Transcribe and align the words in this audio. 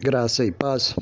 Graça 0.00 0.44
e 0.44 0.52
paz. 0.52 0.94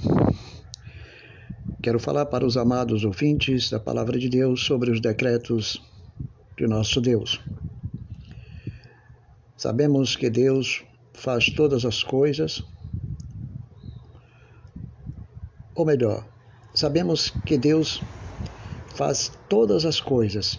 Quero 1.82 1.98
falar 1.98 2.24
para 2.24 2.46
os 2.46 2.56
amados 2.56 3.04
ouvintes 3.04 3.68
da 3.68 3.78
Palavra 3.78 4.18
de 4.18 4.26
Deus 4.26 4.64
sobre 4.64 4.90
os 4.90 5.02
decretos 5.02 5.82
de 6.56 6.66
nosso 6.66 6.98
Deus. 6.98 7.38
Sabemos 9.54 10.16
que 10.16 10.30
Deus 10.30 10.82
faz 11.12 11.50
todas 11.50 11.84
as 11.84 12.02
coisas, 12.02 12.64
ou 15.74 15.84
melhor, 15.84 16.26
sabemos 16.72 17.28
que 17.44 17.58
Deus 17.58 18.00
faz 18.94 19.30
todas 19.46 19.84
as 19.84 20.00
coisas 20.00 20.58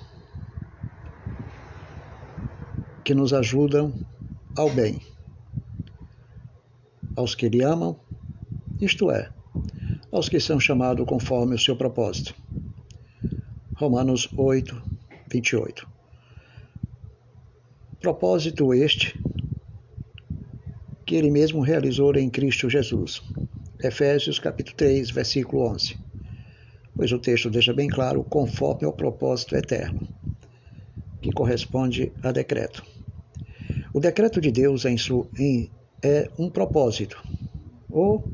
que 3.04 3.16
nos 3.16 3.34
ajudam 3.34 3.92
ao 4.56 4.70
bem, 4.70 5.02
aos 7.16 7.34
que 7.34 7.48
Ele 7.48 7.64
amam 7.64 8.00
isto 8.80 9.12
é, 9.12 9.30
aos 10.12 10.30
que 10.30 10.40
são 10.40 10.60
chamados 10.60 11.06
conforme 11.06 11.56
o 11.56 11.60
seu 11.60 11.76
propósito. 11.76 12.36
Romanos 13.76 14.28
8, 14.36 14.82
28. 15.32 15.88
Propósito 18.00 18.74
este 18.74 19.20
que 21.06 21.16
ele 21.16 21.32
mesmo 21.32 21.62
realizou 21.62 22.16
em 22.16 22.30
Cristo 22.30 22.70
Jesus. 22.70 23.24
Efésios 23.82 24.40
capítulo 24.40 24.76
3, 24.76 25.10
versículo 25.12 25.70
11. 25.72 25.98
Pois 26.96 27.12
o 27.12 27.20
texto 27.20 27.50
deixa 27.50 27.74
bem 27.74 27.88
claro, 27.88 28.24
conforme 28.24 28.86
ao 28.86 28.92
propósito 28.92 29.56
eterno, 29.56 30.08
que 31.22 31.32
corresponde 31.32 32.12
a 32.24 32.32
decreto. 32.32 32.84
O 33.94 34.00
decreto 34.00 34.42
de 34.42 34.52
Deus 34.52 34.84
em, 34.86 35.70
é 36.04 36.30
um 36.38 36.50
propósito, 36.50 37.24
ou 37.90 38.28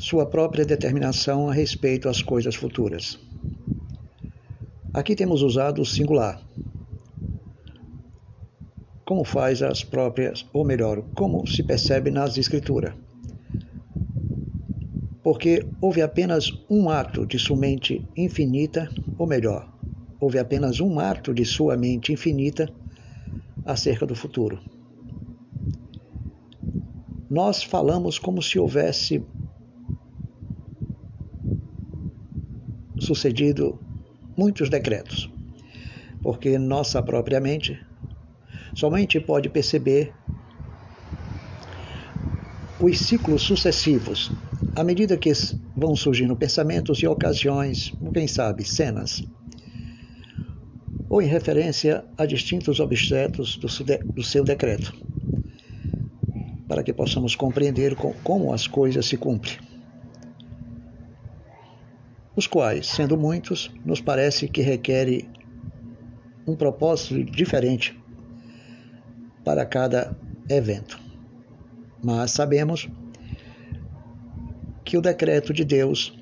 sua 0.00 0.24
própria 0.24 0.64
determinação 0.64 1.50
a 1.50 1.52
respeito 1.52 2.08
às 2.08 2.22
coisas 2.22 2.54
futuras. 2.54 3.20
Aqui 4.94 5.14
temos 5.14 5.42
usado 5.42 5.82
o 5.82 5.84
singular. 5.84 6.42
Como 9.04 9.24
faz 9.24 9.60
as 9.60 9.84
próprias, 9.84 10.46
ou 10.54 10.64
melhor, 10.64 11.02
como 11.14 11.46
se 11.46 11.62
percebe 11.62 12.10
nas 12.10 12.38
Escrituras. 12.38 12.94
Porque 15.22 15.66
houve 15.82 16.00
apenas 16.00 16.50
um 16.70 16.88
ato 16.88 17.26
de 17.26 17.38
sua 17.38 17.58
mente 17.58 18.02
infinita, 18.16 18.90
ou 19.18 19.26
melhor, 19.26 19.70
houve 20.18 20.38
apenas 20.38 20.80
um 20.80 20.98
ato 20.98 21.34
de 21.34 21.44
sua 21.44 21.76
mente 21.76 22.10
infinita 22.10 22.72
acerca 23.66 24.06
do 24.06 24.14
futuro. 24.14 24.58
Nós 27.28 27.62
falamos 27.62 28.18
como 28.18 28.42
se 28.42 28.58
houvesse 28.58 29.22
sucedido 33.14 33.76
muitos 34.36 34.70
decretos, 34.70 35.28
porque 36.22 36.56
nossa 36.58 37.02
própria 37.02 37.40
mente 37.40 37.76
somente 38.72 39.18
pode 39.18 39.48
perceber 39.48 40.14
os 42.80 43.00
ciclos 43.00 43.42
sucessivos, 43.42 44.30
à 44.76 44.84
medida 44.84 45.16
que 45.16 45.32
vão 45.76 45.96
surgindo 45.96 46.36
pensamentos 46.36 46.98
e 47.00 47.06
ocasiões, 47.08 47.92
quem 48.14 48.28
sabe, 48.28 48.64
cenas, 48.64 49.24
ou 51.08 51.20
em 51.20 51.26
referência 51.26 52.04
a 52.16 52.24
distintos 52.24 52.78
objetos 52.78 53.56
do 53.56 54.22
seu 54.22 54.44
decreto, 54.44 54.94
para 56.68 56.84
que 56.84 56.92
possamos 56.92 57.34
compreender 57.34 57.96
como 58.22 58.52
as 58.52 58.68
coisas 58.68 59.04
se 59.04 59.16
cumprem 59.16 59.69
os 62.40 62.46
quais, 62.46 62.86
sendo 62.86 63.18
muitos, 63.18 63.70
nos 63.84 64.00
parece 64.00 64.48
que 64.48 64.62
requerem 64.62 65.28
um 66.46 66.56
propósito 66.56 67.22
diferente 67.22 68.02
para 69.44 69.66
cada 69.66 70.16
evento. 70.48 70.98
Mas 72.02 72.30
sabemos 72.30 72.88
que 74.82 74.96
o 74.96 75.02
decreto 75.02 75.52
de 75.52 75.66
Deus 75.66 76.18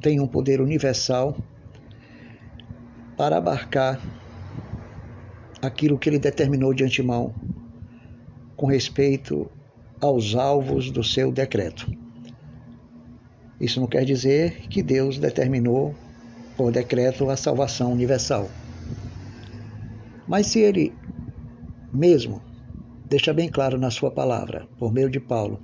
tem 0.00 0.18
um 0.18 0.26
poder 0.26 0.60
universal 0.60 1.36
para 3.16 3.36
abarcar 3.36 4.00
aquilo 5.62 5.96
que 5.96 6.08
ele 6.08 6.18
determinou 6.18 6.74
de 6.74 6.82
antemão 6.82 7.32
com 8.56 8.66
respeito 8.66 9.48
aos 10.00 10.34
alvos 10.34 10.90
do 10.90 11.04
seu 11.04 11.30
decreto. 11.30 12.01
Isso 13.62 13.80
não 13.80 13.86
quer 13.86 14.04
dizer 14.04 14.66
que 14.68 14.82
Deus 14.82 15.18
determinou 15.18 15.94
por 16.56 16.72
decreto 16.72 17.30
a 17.30 17.36
salvação 17.36 17.92
universal. 17.92 18.48
Mas 20.26 20.48
se 20.48 20.58
ele 20.58 20.92
mesmo 21.92 22.42
deixa 23.08 23.32
bem 23.32 23.48
claro 23.48 23.78
na 23.78 23.88
sua 23.88 24.10
palavra, 24.10 24.66
por 24.80 24.92
meio 24.92 25.08
de 25.08 25.20
Paulo, 25.20 25.60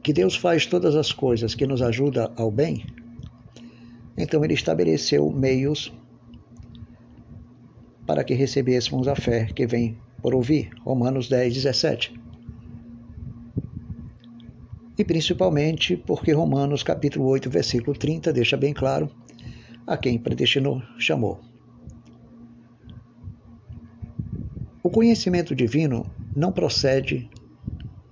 que 0.00 0.12
Deus 0.12 0.36
faz 0.36 0.64
todas 0.64 0.94
as 0.94 1.10
coisas 1.10 1.56
que 1.56 1.66
nos 1.66 1.82
ajudam 1.82 2.32
ao 2.36 2.48
bem, 2.48 2.86
então 4.16 4.44
ele 4.44 4.54
estabeleceu 4.54 5.28
meios 5.28 5.92
para 8.06 8.22
que 8.22 8.32
recebêssemos 8.32 9.08
a 9.08 9.16
fé 9.16 9.46
que 9.46 9.66
vem 9.66 9.98
por 10.22 10.36
ouvir. 10.36 10.70
Romanos 10.84 11.28
10, 11.28 11.52
17 11.52 12.25
e 14.98 15.04
principalmente 15.04 15.96
porque 15.96 16.32
Romanos 16.32 16.82
capítulo 16.82 17.26
8, 17.26 17.50
versículo 17.50 17.96
30 17.96 18.32
deixa 18.32 18.56
bem 18.56 18.72
claro 18.72 19.10
a 19.86 19.96
quem 19.96 20.18
predestinou 20.18 20.82
chamou. 20.98 21.40
O 24.82 24.90
conhecimento 24.90 25.54
divino 25.54 26.06
não 26.34 26.52
procede 26.52 27.28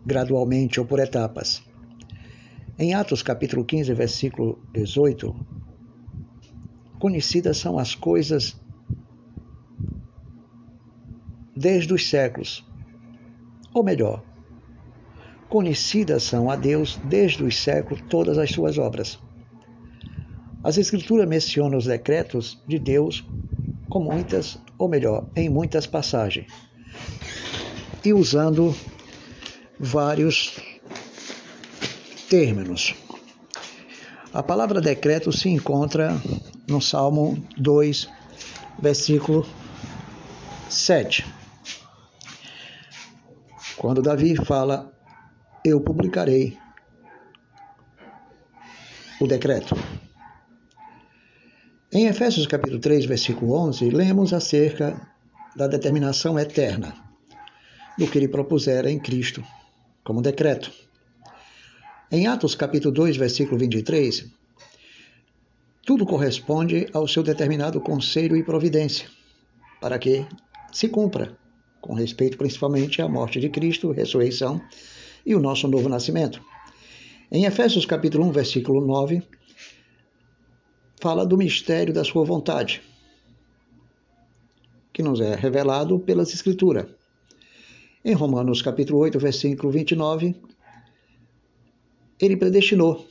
gradualmente 0.05 0.79
ou 0.79 0.87
por 0.87 0.99
etapas. 0.99 1.63
Em 2.79 2.95
Atos 2.95 3.23
capítulo 3.23 3.65
15, 3.65 3.95
versículo 3.95 4.61
18, 4.73 5.35
conhecidas 6.99 7.59
são 7.59 7.79
as 7.79 7.95
coisas 7.95 8.61
desde 11.57 11.95
os 11.95 12.09
séculos, 12.11 12.67
ou 13.73 13.85
melhor, 13.85 14.25
Conhecidas 15.55 16.25
são 16.25 16.51
a 16.51 16.57
Deus 16.57 16.99
desde 17.05 17.45
os 17.45 17.57
séculos 17.57 18.03
todas 18.11 18.39
as 18.39 18.51
suas 18.51 18.77
obras. 18.77 19.21
As 20.65 20.79
Escrituras 20.79 21.29
mencionam 21.29 21.79
os 21.79 21.85
decretos 21.85 22.61
de 22.67 22.77
Deus 22.77 23.25
com 23.89 24.01
muitas, 24.01 24.59
ou 24.77 24.89
melhor, 24.89 25.29
em 25.37 25.49
muitas 25.49 25.87
passagens, 25.87 26.49
e 28.05 28.13
usando 28.13 28.75
vários 29.79 30.59
términos. 32.29 32.93
A 34.33 34.43
palavra 34.43 34.81
decreto 34.81 35.31
se 35.31 35.49
encontra 35.49 36.21
no 36.67 36.83
Salmo 36.83 37.41
2, 37.57 38.09
versículo 38.81 39.47
7. 40.69 41.25
Quando 43.77 44.03
Davi 44.03 44.35
fala 44.35 44.94
eu 45.65 45.81
publicarei 45.81 46.59
o 49.19 49.27
decreto. 49.27 49.75
Em 51.91 52.07
Efésios 52.07 52.47
capítulo 52.47 52.79
3, 52.79 53.07
versículo 53.07 53.55
11, 53.55 53.89
lemos 53.89 54.35
acerca 54.35 55.01
da 55.57 55.67
determinação 55.67 56.39
eterna 56.39 56.95
do 57.97 58.07
que 58.07 58.19
ele 58.19 58.29
propusera 58.29 58.91
em 58.91 58.99
Cristo 58.99 59.43
como 60.05 60.21
decreto. 60.21 60.71
Em 62.13 62.27
Atos 62.27 62.55
capítulo 62.55 62.93
2, 62.93 63.17
versículo 63.17 63.59
23, 63.59 64.27
tudo 65.87 66.05
corresponde 66.05 66.87
ao 66.93 67.09
seu 67.09 67.23
determinado 67.23 67.81
conselho 67.81 68.37
e 68.37 68.45
providência, 68.45 69.09
para 69.81 69.99
que 69.99 70.27
se 70.71 70.89
cumpra, 70.89 71.35
com 71.81 71.95
respeito 71.95 72.37
principalmente 72.37 73.01
à 73.01 73.09
morte 73.09 73.41
de 73.41 73.49
Cristo, 73.49 73.93
ressurreição 73.93 74.61
e 75.25 75.35
o 75.35 75.41
nosso 75.41 75.67
novo 75.69 75.89
nascimento. 75.89 76.43
Em 77.31 77.45
Efésios 77.45 77.87
capítulo 77.87 78.25
1, 78.27 78.33
versículo 78.33 78.85
9, 78.85 79.23
fala 81.01 81.27
do 81.27 81.37
mistério 81.37 81.93
da 81.93 82.05
sua 82.05 82.25
vontade, 82.25 82.83
que 84.93 85.03
nos 85.03 85.21
é 85.21 85.35
revelado 85.35 85.99
pelas 85.99 86.33
escrituras. 86.33 86.87
Em 88.05 88.15
Romanos 88.15 88.63
capítulo 88.63 88.99
8, 89.01 89.19
versículo 89.19 89.73
29, 89.73 90.37
ele 92.21 92.37
predestinou, 92.37 93.07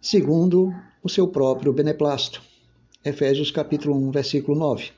segundo 0.00 0.74
o 1.02 1.08
seu 1.08 1.28
próprio 1.28 1.72
beneplácito. 1.72 2.42
Efésios 3.04 3.50
capítulo 3.50 3.96
1, 3.96 4.10
versículo 4.10 4.58
9. 4.58 4.90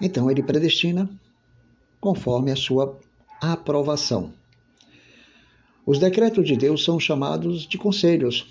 Então 0.00 0.30
ele 0.30 0.42
predestina 0.42 1.08
conforme 2.00 2.50
a 2.50 2.56
sua 2.56 2.98
aprovação. 3.42 4.32
Os 5.84 5.98
decretos 5.98 6.46
de 6.46 6.56
Deus 6.56 6.84
são 6.84 7.00
chamados 7.00 7.66
de 7.66 7.76
conselhos, 7.76 8.46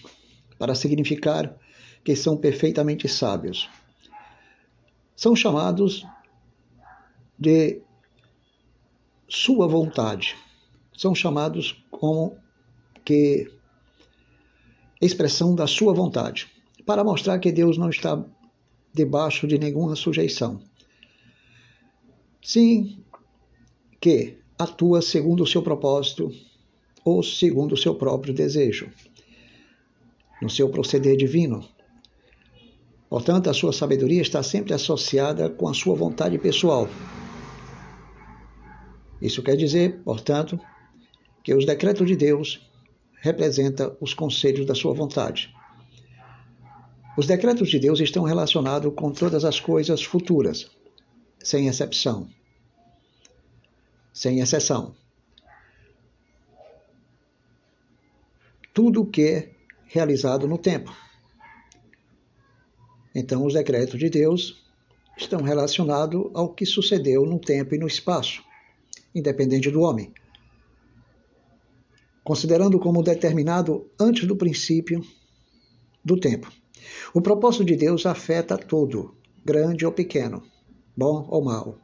para 0.59 0.75
significar 0.75 1.57
que 2.03 2.13
são 2.13 2.35
perfeitamente 2.35 3.07
sábios. 3.07 3.69
São 5.15 5.33
chamados 5.33 6.05
de 7.39 7.81
sua 9.29 9.65
vontade. 9.65 10.35
São 10.97 11.15
chamados 11.15 11.81
como 11.89 12.37
que 13.05 13.49
expressão 15.01 15.55
da 15.55 15.67
sua 15.67 15.93
vontade, 15.93 16.51
para 16.85 17.03
mostrar 17.03 17.39
que 17.39 17.51
Deus 17.51 17.77
não 17.77 17.89
está 17.89 18.23
debaixo 18.93 19.47
de 19.47 19.57
nenhuma 19.57 19.95
sujeição. 19.95 20.61
Sim, 22.43 23.01
que 23.99 24.40
atua 24.63 25.01
segundo 25.01 25.43
o 25.43 25.47
seu 25.47 25.61
propósito 25.61 26.31
ou 27.03 27.23
segundo 27.23 27.73
o 27.73 27.77
seu 27.77 27.95
próprio 27.95 28.33
desejo, 28.33 28.91
no 30.41 30.49
seu 30.49 30.69
proceder 30.69 31.17
divino. 31.17 31.65
Portanto, 33.09 33.49
a 33.49 33.53
sua 33.53 33.73
sabedoria 33.73 34.21
está 34.21 34.41
sempre 34.41 34.73
associada 34.73 35.49
com 35.49 35.67
a 35.67 35.73
sua 35.73 35.95
vontade 35.95 36.37
pessoal. 36.37 36.87
Isso 39.21 39.43
quer 39.43 39.55
dizer, 39.55 39.99
portanto, 40.03 40.59
que 41.43 41.53
os 41.53 41.65
decretos 41.65 42.07
de 42.07 42.15
Deus 42.15 42.61
representam 43.19 43.95
os 43.99 44.13
conselhos 44.13 44.65
da 44.65 44.73
sua 44.73 44.93
vontade. 44.93 45.53
Os 47.17 47.27
decretos 47.27 47.69
de 47.69 47.77
Deus 47.77 47.99
estão 47.99 48.23
relacionados 48.23 48.93
com 48.95 49.11
todas 49.11 49.43
as 49.43 49.59
coisas 49.59 50.01
futuras, 50.01 50.71
sem 51.43 51.67
exceção. 51.67 52.29
Sem 54.13 54.39
exceção. 54.39 54.95
Tudo 58.73 59.05
que 59.05 59.21
é 59.23 59.51
realizado 59.85 60.47
no 60.47 60.57
tempo. 60.57 60.95
Então, 63.13 63.45
os 63.45 63.53
decretos 63.53 63.99
de 63.99 64.09
Deus 64.09 64.63
estão 65.17 65.41
relacionados 65.41 66.31
ao 66.33 66.53
que 66.53 66.65
sucedeu 66.65 67.25
no 67.25 67.39
tempo 67.39 67.75
e 67.75 67.77
no 67.77 67.87
espaço, 67.87 68.41
independente 69.13 69.69
do 69.69 69.81
homem. 69.81 70.13
Considerando 72.23 72.79
como 72.79 73.03
determinado 73.03 73.89
antes 73.99 74.25
do 74.25 74.35
princípio 74.35 75.03
do 76.03 76.17
tempo. 76.19 76.51
O 77.13 77.21
propósito 77.21 77.65
de 77.65 77.75
Deus 77.75 78.05
afeta 78.05 78.57
todo, 78.57 79.15
grande 79.43 79.85
ou 79.85 79.91
pequeno, 79.91 80.41
bom 80.95 81.27
ou 81.29 81.43
mal. 81.43 81.77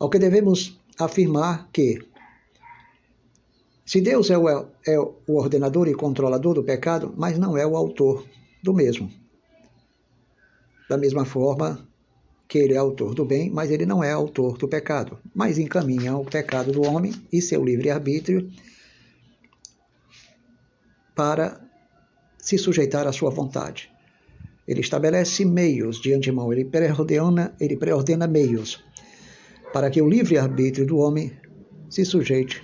Ao 0.00 0.08
que 0.08 0.18
devemos 0.18 0.80
afirmar 0.98 1.68
que, 1.70 2.02
se 3.84 4.00
Deus 4.00 4.30
é 4.30 4.38
o, 4.38 4.48
é 4.48 4.98
o 4.98 5.36
ordenador 5.36 5.88
e 5.88 5.94
controlador 5.94 6.54
do 6.54 6.64
pecado, 6.64 7.12
mas 7.18 7.38
não 7.38 7.54
é 7.54 7.66
o 7.66 7.76
autor 7.76 8.26
do 8.62 8.72
mesmo. 8.72 9.12
Da 10.88 10.96
mesma 10.96 11.26
forma 11.26 11.86
que 12.48 12.58
ele 12.58 12.72
é 12.72 12.78
autor 12.78 13.14
do 13.14 13.26
bem, 13.26 13.50
mas 13.50 13.70
ele 13.70 13.84
não 13.84 14.02
é 14.02 14.10
autor 14.10 14.56
do 14.56 14.66
pecado, 14.66 15.18
mas 15.34 15.58
encaminha 15.58 16.16
o 16.16 16.24
pecado 16.24 16.72
do 16.72 16.82
homem 16.82 17.12
e 17.30 17.42
seu 17.42 17.62
livre-arbítrio 17.62 18.50
para 21.14 21.60
se 22.38 22.56
sujeitar 22.56 23.06
à 23.06 23.12
sua 23.12 23.30
vontade. 23.30 23.92
Ele 24.66 24.80
estabelece 24.80 25.44
meios 25.44 26.00
de 26.00 26.14
antemão, 26.14 26.50
ele 26.52 26.64
preordena, 26.64 27.54
ele 27.60 27.76
preordena 27.76 28.26
meios 28.26 28.82
para 29.72 29.90
que 29.90 30.00
o 30.00 30.08
livre-arbítrio 30.08 30.86
do 30.86 30.98
homem 30.98 31.36
se 31.88 32.04
sujeite 32.04 32.62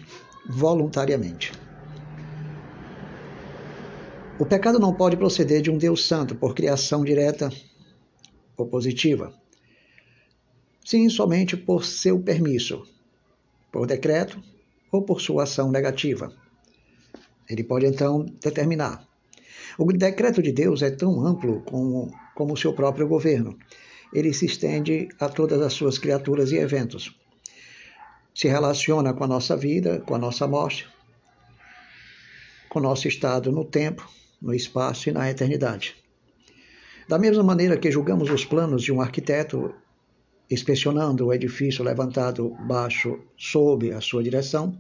voluntariamente. 0.49 1.53
O 4.39 4.45
pecado 4.45 4.79
não 4.79 4.95
pode 4.95 5.17
proceder 5.17 5.63
de 5.63 5.71
um 5.71 5.79
Deus 5.79 6.07
santo 6.07 6.35
por 6.35 6.55
criação 6.55 7.05
direta 7.05 7.51
ou 8.57 8.67
positiva. 8.67 9.33
Sim, 10.85 11.09
somente 11.09 11.57
por 11.57 11.85
seu 11.85 12.21
permisso, 12.21 12.83
por 13.73 13.87
decreto 13.87 14.41
ou 14.93 15.03
por 15.03 15.21
sua 15.21 15.45
ação 15.45 15.71
negativa. 15.71 16.33
Ele 17.49 17.65
pode 17.65 17.87
então 17.87 18.27
determinar 18.41 19.07
o 19.79 19.93
decreto 19.93 20.43
de 20.43 20.53
Deus 20.53 20.81
é 20.81 20.91
tão 20.91 21.25
amplo 21.25 21.61
como, 21.61 22.11
como 22.35 22.55
o 22.55 22.57
seu 22.57 22.73
próprio 22.73 23.07
governo. 23.07 23.59
Ele 24.13 24.33
se 24.33 24.47
estende 24.47 25.09
a 25.19 25.29
todas 25.29 25.61
as 25.61 25.73
suas 25.73 25.99
criaturas 25.99 26.53
e 26.53 26.57
eventos. 26.57 27.15
Se 28.35 28.49
relaciona 28.49 29.13
com 29.13 29.25
a 29.25 29.27
nossa 29.27 29.57
vida, 29.57 30.01
com 30.01 30.15
a 30.15 30.19
nossa 30.19 30.47
morte, 30.47 30.89
com 32.69 32.79
o 32.79 32.83
nosso 32.83 33.09
estado 33.09 33.51
no 33.51 33.65
tempo, 33.65 34.09
no 34.41 34.55
espaço 34.55 35.09
e 35.09 35.13
na 35.13 35.31
eternidade. 35.31 35.97
Da 37.09 37.19
mesma 37.19 37.43
maneira 37.43 37.79
que 37.79 37.91
julgamos 37.91 38.31
os 38.31 38.45
planos 38.45 38.83
de 38.83 38.93
um 38.93 39.01
arquiteto 39.01 39.75
inspecionando 40.51 41.27
o 41.27 41.33
edifício 41.33 41.85
levantado 41.85 42.51
baixo 42.67 43.19
sob 43.37 43.93
a 43.93 44.01
sua 44.01 44.23
direção, 44.23 44.79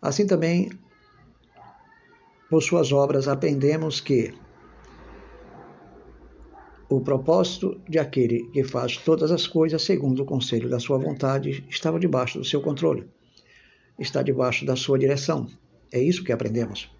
assim 0.00 0.26
também 0.26 0.70
por 2.48 2.62
suas 2.62 2.92
obras 2.92 3.28
aprendemos 3.28 4.00
que 4.00 4.34
o 6.88 7.00
propósito 7.00 7.80
de 7.88 7.98
aquele 7.98 8.44
que 8.50 8.64
faz 8.64 8.96
todas 8.96 9.30
as 9.30 9.46
coisas 9.46 9.82
segundo 9.82 10.22
o 10.22 10.26
conselho 10.26 10.68
da 10.68 10.78
sua 10.78 10.98
vontade 10.98 11.64
estava 11.68 11.98
debaixo 11.98 12.38
do 12.38 12.44
seu 12.44 12.60
controle, 12.60 13.06
está 13.98 14.22
debaixo 14.22 14.64
da 14.64 14.74
sua 14.74 14.98
direção. 14.98 15.46
É 15.92 16.00
isso 16.00 16.24
que 16.24 16.32
aprendemos. 16.32 16.90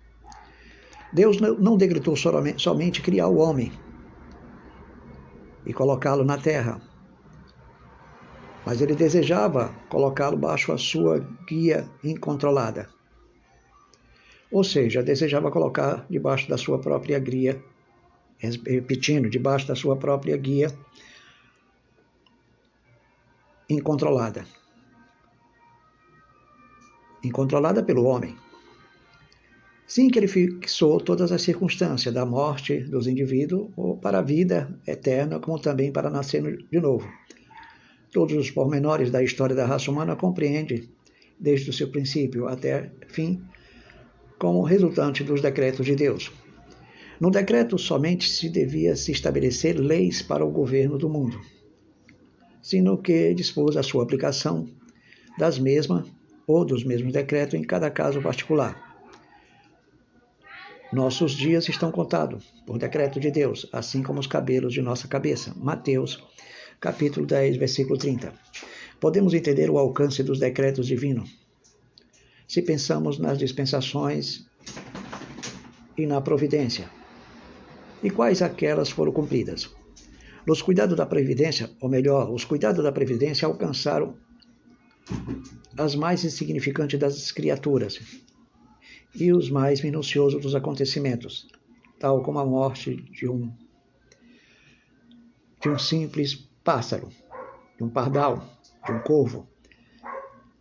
Deus 1.13 1.39
não 1.41 1.77
decretou 1.77 2.15
somente 2.17 3.01
criar 3.01 3.29
o 3.29 3.39
homem 3.39 3.73
e 5.65 5.73
colocá-lo 5.73 6.25
na 6.25 6.37
terra, 6.37 6.81
mas 8.67 8.83
ele 8.83 8.95
desejava 8.95 9.75
colocá-lo 9.89 10.37
baixo 10.37 10.71
a 10.73 10.79
sua 10.79 11.27
guia 11.47 11.89
incontrolada 12.05 12.89
ou 14.51 14.65
seja, 14.65 15.03
desejava 15.03 15.51
colocar 15.51 16.07
debaixo 16.09 16.49
da 16.49 16.57
sua 16.57 16.79
própria 16.79 17.19
guia, 17.19 17.63
repetindo, 18.39 19.29
debaixo 19.29 19.67
da 19.67 19.75
sua 19.75 19.97
própria 19.97 20.37
guia 20.37 20.73
incontrolada. 23.69 24.47
Incontrolada 27.23 27.83
pelo 27.83 28.05
homem. 28.05 28.37
Sim, 29.87 30.09
que 30.09 30.19
ele 30.19 30.29
fixou 30.29 31.01
todas 31.01 31.33
as 31.33 31.43
circunstâncias 31.43 32.13
da 32.13 32.25
morte 32.25 32.79
dos 32.81 33.07
indivíduos 33.07 33.71
ou 33.77 33.97
para 33.97 34.19
a 34.19 34.23
vida 34.23 34.79
eterna, 34.87 35.41
como 35.41 35.59
também 35.59 35.91
para 35.91 36.11
nascer 36.11 36.59
de 36.71 36.81
novo. 36.81 37.11
Todos 38.13 38.37
os 38.37 38.51
pormenores 38.51 39.11
da 39.11 39.23
história 39.23 39.57
da 39.57 39.67
raça 39.67 39.91
humana 39.91 40.15
compreende, 40.15 40.89
desde 41.41 41.71
o 41.71 41.73
seu 41.73 41.89
princípio 41.89 42.47
até 42.47 42.93
fim, 43.09 43.43
como 44.39 44.63
resultante 44.63 45.25
dos 45.25 45.41
decretos 45.41 45.85
de 45.85 45.97
Deus. 45.97 46.31
No 47.21 47.31
decreto 47.31 47.77
somente 47.77 48.29
se 48.29 48.49
devia 48.49 48.95
se 48.95 49.11
estabelecer 49.11 49.79
leis 49.79 50.23
para 50.23 50.45
o 50.45 50.51
governo 50.51 50.97
do 50.97 51.09
mundo, 51.09 51.41
sino 52.63 52.97
que 52.97 53.35
dispôs 53.35 53.77
a 53.77 53.83
sua 53.83 54.05
aplicação 54.05 54.69
das 55.37 55.59
mesmas 55.59 56.07
ou 56.47 56.65
dos 56.65 56.85
mesmos 56.85 57.13
decretos 57.13 57.55
em 57.55 57.63
cada 57.63 57.91
caso 57.91 58.23
particular. 58.23 58.87
Nossos 60.93 61.33
dias 61.33 61.69
estão 61.69 61.91
contados 61.91 62.45
por 62.65 62.79
decreto 62.79 63.19
de 63.19 63.31
Deus, 63.31 63.69
assim 63.73 64.03
como 64.03 64.21
os 64.21 64.27
cabelos 64.27 64.73
de 64.73 64.81
nossa 64.81 65.07
cabeça. 65.09 65.53
Mateus, 65.57 66.25
capítulo 66.81 67.27
10, 67.27 67.57
versículo 67.57 67.99
30. 67.99 68.33
Podemos 69.01 69.35
entender 69.35 69.69
o 69.71 69.79
alcance 69.79 70.23
dos 70.23 70.39
decretos 70.39 70.87
divinos 70.87 71.37
se 72.49 72.63
pensamos 72.63 73.19
nas 73.19 73.37
dispensações 73.37 74.47
e 75.99 76.07
na 76.07 76.19
providência. 76.23 76.98
E 78.03 78.11
quais 78.11 78.43
aquelas 78.43 78.91
foram 78.91 79.13
cumpridas? 79.13 79.75
Nos 80.47 80.63
cuidados 80.63 80.97
da 80.97 81.05
Previdência, 81.05 81.71
ou 81.81 81.89
melhor, 81.89 82.31
os 82.31 82.45
cuidados 82.45 82.83
da 82.83 82.93
Previdência 82.93 83.47
alcançaram 83.47 84.17
as 85.77 85.95
mais 85.95 86.25
insignificantes 86.25 86.99
das 86.99 87.33
criaturas 87.33 88.01
e 89.15 89.33
os 89.33 89.51
mais 89.51 89.81
minuciosos 89.81 90.41
dos 90.41 90.55
acontecimentos, 90.55 91.49
tal 91.99 92.23
como 92.23 92.39
a 92.39 92.47
morte 92.47 92.97
de 92.97 93.29
um 93.29 93.53
de 95.61 95.69
um 95.69 95.79
simples 95.79 96.35
pássaro, 96.63 97.09
de 97.77 97.83
um 97.83 97.89
pardal, 97.89 98.49
de 98.87 98.93
um 98.93 99.01
corvo, 99.01 99.49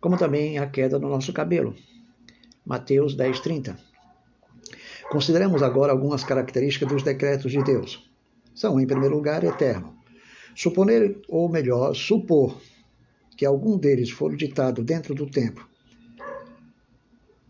como 0.00 0.16
também 0.16 0.58
a 0.58 0.66
queda 0.66 0.98
no 0.98 1.08
nosso 1.08 1.32
cabelo. 1.32 1.74
Mateus 2.66 3.14
10, 3.14 3.40
30. 3.40 3.87
Consideremos 5.10 5.62
agora 5.62 5.92
algumas 5.92 6.22
características 6.22 6.88
dos 6.88 7.02
decretos 7.02 7.50
de 7.50 7.62
Deus. 7.64 8.08
São, 8.54 8.78
em 8.78 8.86
primeiro 8.86 9.14
lugar, 9.14 9.42
eterno. 9.42 9.96
Suponer, 10.54 11.20
ou 11.28 11.48
melhor, 11.48 11.94
supor, 11.94 12.60
que 13.36 13.46
algum 13.46 13.78
deles 13.78 14.10
for 14.10 14.36
ditado 14.36 14.82
dentro 14.82 15.14
do 15.14 15.24
tempo, 15.24 15.68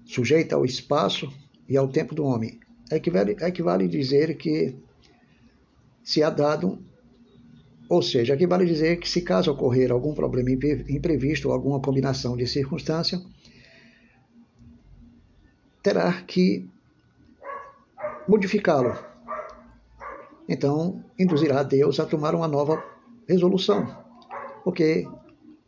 sujeito 0.05 0.53
ao 0.55 0.65
espaço 0.65 1.33
e 1.67 1.77
ao 1.77 1.89
tempo 1.89 2.15
do 2.15 2.25
homem, 2.25 2.61
equivale, 2.93 3.37
equivale 3.41 3.89
dizer 3.89 4.37
que 4.37 4.77
se 6.05 6.23
há 6.23 6.29
dado, 6.29 6.79
ou 7.89 8.03
seja, 8.03 8.35
equivale 8.35 8.67
dizer 8.67 8.99
que 8.99 9.09
se 9.09 9.23
caso 9.23 9.51
ocorrer 9.51 9.91
algum 9.91 10.15
problema 10.15 10.51
imprevisto 10.51 11.49
ou 11.49 11.55
alguma 11.55 11.81
combinação 11.81 12.37
de 12.37 12.47
circunstância, 12.47 13.21
terá 15.83 16.23
que 16.23 16.69
modificá-lo. 18.29 18.97
Então, 20.49 21.03
induzirá 21.19 21.63
Deus 21.63 21.99
a 21.99 22.07
tomar 22.07 22.35
uma 22.35 22.47
nova 22.47 22.83
resolução, 23.27 23.87
porque 24.63 25.07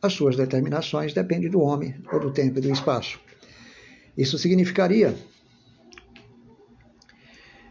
as 0.02 0.12
suas 0.12 0.36
determinações 0.36 1.12
dependem 1.12 1.50
do 1.50 1.60
homem 1.60 1.94
ou 2.12 2.20
do 2.20 2.30
tempo 2.30 2.58
e 2.58 2.62
do 2.62 2.70
espaço. 2.70 3.18
Isso 4.16 4.38
significaria 4.38 5.14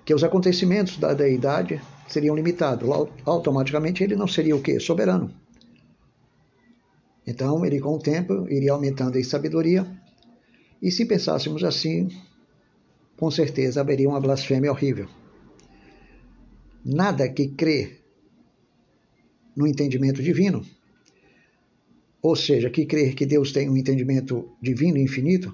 que 0.06 0.14
os 0.14 0.24
acontecimentos 0.24 0.98
da 0.98 1.14
deidade 1.14 1.80
seriam 2.08 2.36
limitados. 2.36 2.90
Automaticamente 3.26 4.04
ele 4.04 4.16
não 4.16 4.28
seria 4.28 4.56
o 4.56 4.62
quê? 4.62 4.80
Soberano. 4.80 5.32
Então, 7.26 7.64
ele 7.64 7.80
com 7.80 7.94
o 7.94 8.00
tempo 8.00 8.48
iria 8.50 8.72
aumentando 8.72 9.20
em 9.20 9.24
sabedoria. 9.24 9.86
E 10.82 10.90
se 10.90 11.06
pensássemos 11.06 11.64
assim, 11.64 12.10
com 13.20 13.30
certeza 13.30 13.82
haveria 13.82 14.08
uma 14.08 14.22
blasfêmia 14.22 14.72
horrível. 14.72 15.06
Nada 16.86 17.28
que 17.28 17.50
crê 17.50 17.98
no 19.54 19.68
entendimento 19.68 20.24
divino, 20.24 20.66
ou 22.22 22.34
seja, 22.34 22.70
que 22.70 22.86
crer 22.86 23.14
que 23.16 23.26
Deus 23.26 23.52
tem 23.52 23.70
um 23.70 23.76
entendimento 23.76 24.50
divino 24.62 24.98
e 24.98 25.04
infinito, 25.04 25.54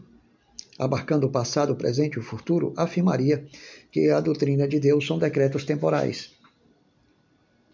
abarcando 0.78 1.26
o 1.26 1.32
passado, 1.32 1.74
o 1.74 1.76
presente 1.76 2.18
e 2.18 2.20
o 2.20 2.24
futuro, 2.24 2.72
afirmaria 2.78 3.44
que 3.92 4.12
a 4.12 4.20
doutrina 4.20 4.68
de 4.68 4.80
Deus 4.80 5.08
são 5.08 5.18
decretos 5.18 5.66
temporais. 5.66 6.36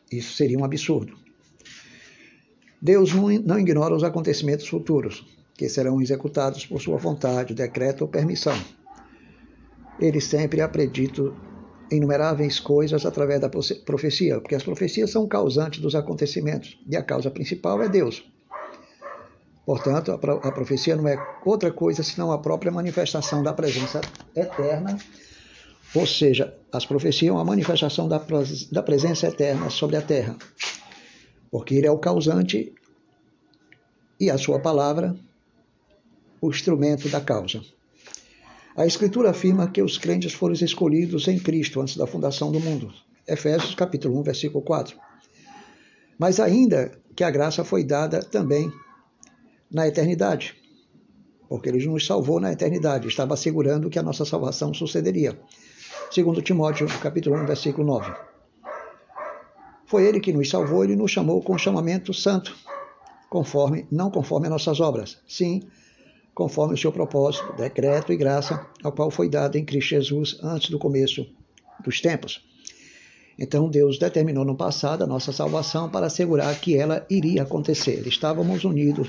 Isso 0.09 0.37
seria 0.37 0.57
um 0.57 0.63
absurdo. 0.63 1.17
Deus 2.81 3.11
não 3.13 3.59
ignora 3.59 3.93
os 3.93 4.05
acontecimentos 4.05 4.67
futuros, 4.69 5.25
que 5.53 5.67
serão 5.67 6.01
executados 6.01 6.65
por 6.65 6.81
sua 6.81 6.97
vontade, 6.97 7.53
decreto 7.53 8.03
ou 8.03 8.07
permissão. 8.07 8.57
Ele 9.99 10.19
sempre 10.19 10.61
acredita 10.61 11.21
inumeráveis 11.91 12.59
coisas 12.59 13.05
através 13.05 13.41
da 13.41 13.49
profecia, 13.49 14.39
porque 14.39 14.55
as 14.55 14.63
profecias 14.63 15.11
são 15.11 15.27
causantes 15.27 15.81
dos 15.81 15.93
acontecimentos, 15.93 16.79
e 16.87 16.95
a 16.95 17.03
causa 17.03 17.29
principal 17.29 17.83
é 17.83 17.89
Deus. 17.89 18.23
Portanto, 19.65 20.11
a 20.11 20.51
profecia 20.51 20.95
não 20.95 21.07
é 21.07 21.17
outra 21.45 21.71
coisa 21.71 22.01
senão 22.01 22.31
a 22.31 22.39
própria 22.39 22.71
manifestação 22.71 23.43
da 23.43 23.53
presença 23.53 24.01
eterna, 24.35 24.97
ou 25.93 26.07
seja, 26.07 26.57
as 26.71 26.85
profecias 26.85 27.33
são 27.33 27.39
a 27.39 27.45
manifestação 27.45 28.07
da, 28.07 28.19
da 28.71 28.81
presença 28.81 29.27
eterna 29.27 29.69
sobre 29.69 29.97
a 29.97 30.01
terra, 30.01 30.37
porque 31.51 31.75
ele 31.75 31.87
é 31.87 31.91
o 31.91 31.99
causante 31.99 32.73
e 34.19 34.29
a 34.29 34.37
sua 34.37 34.59
palavra 34.59 35.15
o 36.41 36.49
instrumento 36.49 37.07
da 37.09 37.19
causa. 37.21 37.61
A 38.75 38.85
Escritura 38.85 39.31
afirma 39.31 39.69
que 39.69 39.81
os 39.81 39.97
crentes 39.97 40.31
foram 40.31 40.53
escolhidos 40.53 41.27
em 41.27 41.37
Cristo 41.37 41.81
antes 41.81 41.97
da 41.97 42.07
fundação 42.07 42.51
do 42.51 42.59
mundo. 42.59 42.93
Efésios 43.27 43.75
capítulo 43.75 44.17
1, 44.19 44.23
versículo 44.23 44.63
4. 44.63 44.97
Mas 46.17 46.39
ainda 46.39 46.97
que 47.13 47.23
a 47.23 47.29
graça 47.29 47.65
foi 47.65 47.83
dada 47.83 48.23
também 48.23 48.71
na 49.69 49.87
eternidade, 49.87 50.55
porque 51.49 51.67
ele 51.67 51.85
nos 51.85 52.05
salvou 52.05 52.39
na 52.39 52.53
eternidade, 52.53 53.09
estava 53.09 53.33
assegurando 53.33 53.89
que 53.89 53.99
a 53.99 54.03
nossa 54.03 54.23
salvação 54.23 54.73
sucederia. 54.73 55.37
Segundo 56.09 56.41
Timóteo, 56.41 56.87
capítulo 57.01 57.35
1, 57.41 57.45
versículo 57.45 57.85
9. 57.85 58.13
Foi 59.85 60.05
ele 60.05 60.21
que 60.21 60.31
nos 60.31 60.49
salvou, 60.49 60.85
ele 60.85 60.95
nos 60.95 61.11
chamou 61.11 61.41
com 61.41 61.57
chamamento 61.57 62.13
santo, 62.13 62.55
conforme, 63.29 63.85
não 63.91 64.09
conforme 64.09 64.47
as 64.47 64.51
nossas 64.51 64.79
obras, 64.79 65.19
sim, 65.27 65.61
conforme 66.41 66.73
o 66.73 66.77
seu 66.77 66.91
propósito, 66.91 67.53
decreto 67.55 68.11
e 68.11 68.17
graça, 68.17 68.65
ao 68.81 68.91
qual 68.91 69.11
foi 69.11 69.29
dado 69.29 69.59
em 69.59 69.63
Cristo 69.63 69.89
Jesus 69.89 70.39
antes 70.41 70.71
do 70.71 70.79
começo 70.79 71.23
dos 71.83 72.01
tempos. 72.01 72.43
Então 73.37 73.69
Deus 73.69 73.99
determinou 73.99 74.43
no 74.43 74.57
passado 74.57 75.03
a 75.03 75.07
nossa 75.07 75.31
salvação 75.31 75.87
para 75.87 76.07
assegurar 76.07 76.59
que 76.59 76.75
ela 76.75 77.05
iria 77.11 77.43
acontecer. 77.43 78.07
Estávamos 78.07 78.63
unidos 78.63 79.07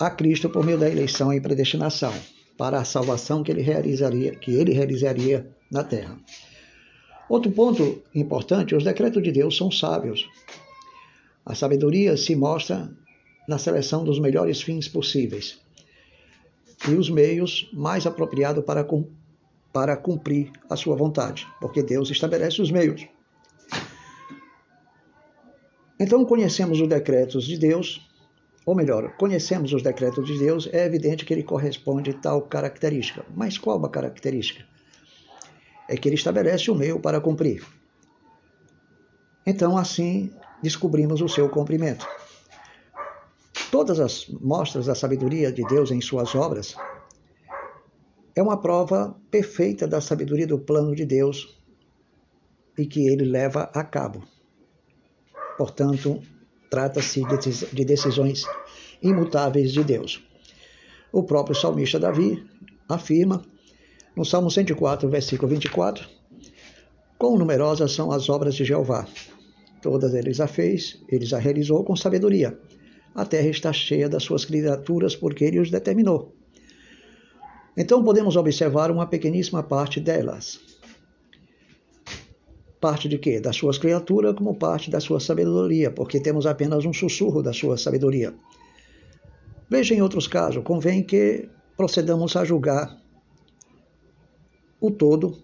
a 0.00 0.08
Cristo 0.08 0.48
por 0.48 0.64
meio 0.64 0.78
da 0.78 0.88
eleição 0.88 1.30
e 1.30 1.42
predestinação, 1.42 2.14
para 2.56 2.78
a 2.78 2.86
salvação 2.86 3.42
que 3.42 3.52
ele 3.52 3.60
realizaria, 3.60 4.34
que 4.34 4.52
ele 4.52 4.72
realizaria 4.72 5.46
na 5.70 5.84
terra. 5.84 6.18
Outro 7.28 7.52
ponto 7.52 8.02
importante, 8.14 8.74
os 8.74 8.82
decretos 8.82 9.22
de 9.22 9.30
Deus 9.30 9.54
são 9.54 9.70
sábios. 9.70 10.26
A 11.44 11.54
sabedoria 11.54 12.16
se 12.16 12.34
mostra 12.34 12.90
na 13.46 13.58
seleção 13.58 14.04
dos 14.04 14.18
melhores 14.18 14.62
fins 14.62 14.88
possíveis 14.88 15.67
e 16.86 16.94
os 16.94 17.10
meios 17.10 17.68
mais 17.72 18.06
apropriados 18.06 18.64
para, 18.64 18.86
para 19.72 19.96
cumprir 19.96 20.52
a 20.68 20.76
sua 20.76 20.94
vontade, 20.94 21.46
porque 21.60 21.82
Deus 21.82 22.10
estabelece 22.10 22.60
os 22.60 22.70
meios. 22.70 23.06
Então 25.98 26.24
conhecemos 26.24 26.80
os 26.80 26.88
decretos 26.88 27.44
de 27.44 27.58
Deus 27.58 28.08
ou 28.68 28.74
melhor, 28.74 29.16
conhecemos 29.16 29.72
os 29.72 29.82
decretos 29.82 30.26
de 30.26 30.38
Deus, 30.38 30.68
é 30.70 30.84
evidente 30.84 31.24
que 31.24 31.32
ele 31.32 31.42
corresponde 31.42 32.10
a 32.10 32.12
tal 32.12 32.42
característica. 32.42 33.24
Mas 33.34 33.56
qual 33.56 33.82
a 33.82 33.88
característica? 33.88 34.62
É 35.88 35.96
que 35.96 36.06
ele 36.06 36.16
estabelece 36.16 36.70
o 36.70 36.74
meio 36.74 37.00
para 37.00 37.18
cumprir. 37.18 37.64
Então, 39.46 39.78
assim, 39.78 40.30
descobrimos 40.62 41.22
o 41.22 41.28
seu 41.30 41.48
cumprimento. 41.48 42.06
Todas 43.70 44.00
as 44.00 44.26
mostras 44.28 44.86
da 44.86 44.94
sabedoria 44.94 45.52
de 45.52 45.62
Deus 45.66 45.90
em 45.90 46.00
suas 46.00 46.34
obras 46.34 46.74
é 48.34 48.42
uma 48.42 48.60
prova 48.60 49.16
perfeita 49.30 49.86
da 49.86 50.00
sabedoria 50.00 50.46
do 50.46 50.58
plano 50.58 50.94
de 50.94 51.04
Deus 51.04 51.58
e 52.78 52.86
que 52.86 53.08
ele 53.08 53.24
leva 53.24 53.70
a 53.74 53.84
cabo. 53.84 54.22
Portanto, 55.56 56.22
Trata-se 56.70 57.22
de 57.72 57.84
decisões 57.84 58.44
imutáveis 59.02 59.72
de 59.72 59.82
Deus. 59.82 60.22
O 61.10 61.22
próprio 61.22 61.56
salmista 61.56 61.98
Davi 61.98 62.44
afirma, 62.88 63.42
no 64.14 64.24
Salmo 64.24 64.50
104, 64.50 65.08
versículo 65.08 65.48
24, 65.48 66.06
Quão 67.16 67.38
numerosas 67.38 67.92
são 67.92 68.12
as 68.12 68.28
obras 68.28 68.54
de 68.54 68.64
Jeová! 68.64 69.06
Todas 69.80 70.12
eles 70.12 70.40
a 70.40 70.46
fez, 70.46 71.00
eles 71.08 71.32
a 71.32 71.38
realizou 71.38 71.84
com 71.84 71.96
sabedoria. 71.96 72.58
A 73.18 73.24
terra 73.24 73.48
está 73.48 73.72
cheia 73.72 74.08
das 74.08 74.22
suas 74.22 74.44
criaturas, 74.44 75.16
porque 75.16 75.42
ele 75.42 75.58
os 75.58 75.72
determinou. 75.72 76.36
Então 77.76 78.04
podemos 78.04 78.36
observar 78.36 78.92
uma 78.92 79.08
pequeníssima 79.08 79.60
parte 79.60 79.98
delas. 79.98 80.60
Parte 82.80 83.08
de 83.08 83.18
quê? 83.18 83.40
Das 83.40 83.56
suas 83.56 83.76
criaturas, 83.76 84.36
como 84.36 84.54
parte 84.54 84.88
da 84.88 85.00
sua 85.00 85.18
sabedoria, 85.18 85.90
porque 85.90 86.20
temos 86.20 86.46
apenas 86.46 86.84
um 86.84 86.92
sussurro 86.92 87.42
da 87.42 87.52
sua 87.52 87.76
sabedoria. 87.76 88.32
Veja 89.68 89.96
em 89.96 90.00
outros 90.00 90.28
casos, 90.28 90.62
convém 90.62 91.02
que 91.02 91.48
procedamos 91.76 92.36
a 92.36 92.44
julgar 92.44 93.02
o 94.80 94.92
todo 94.92 95.36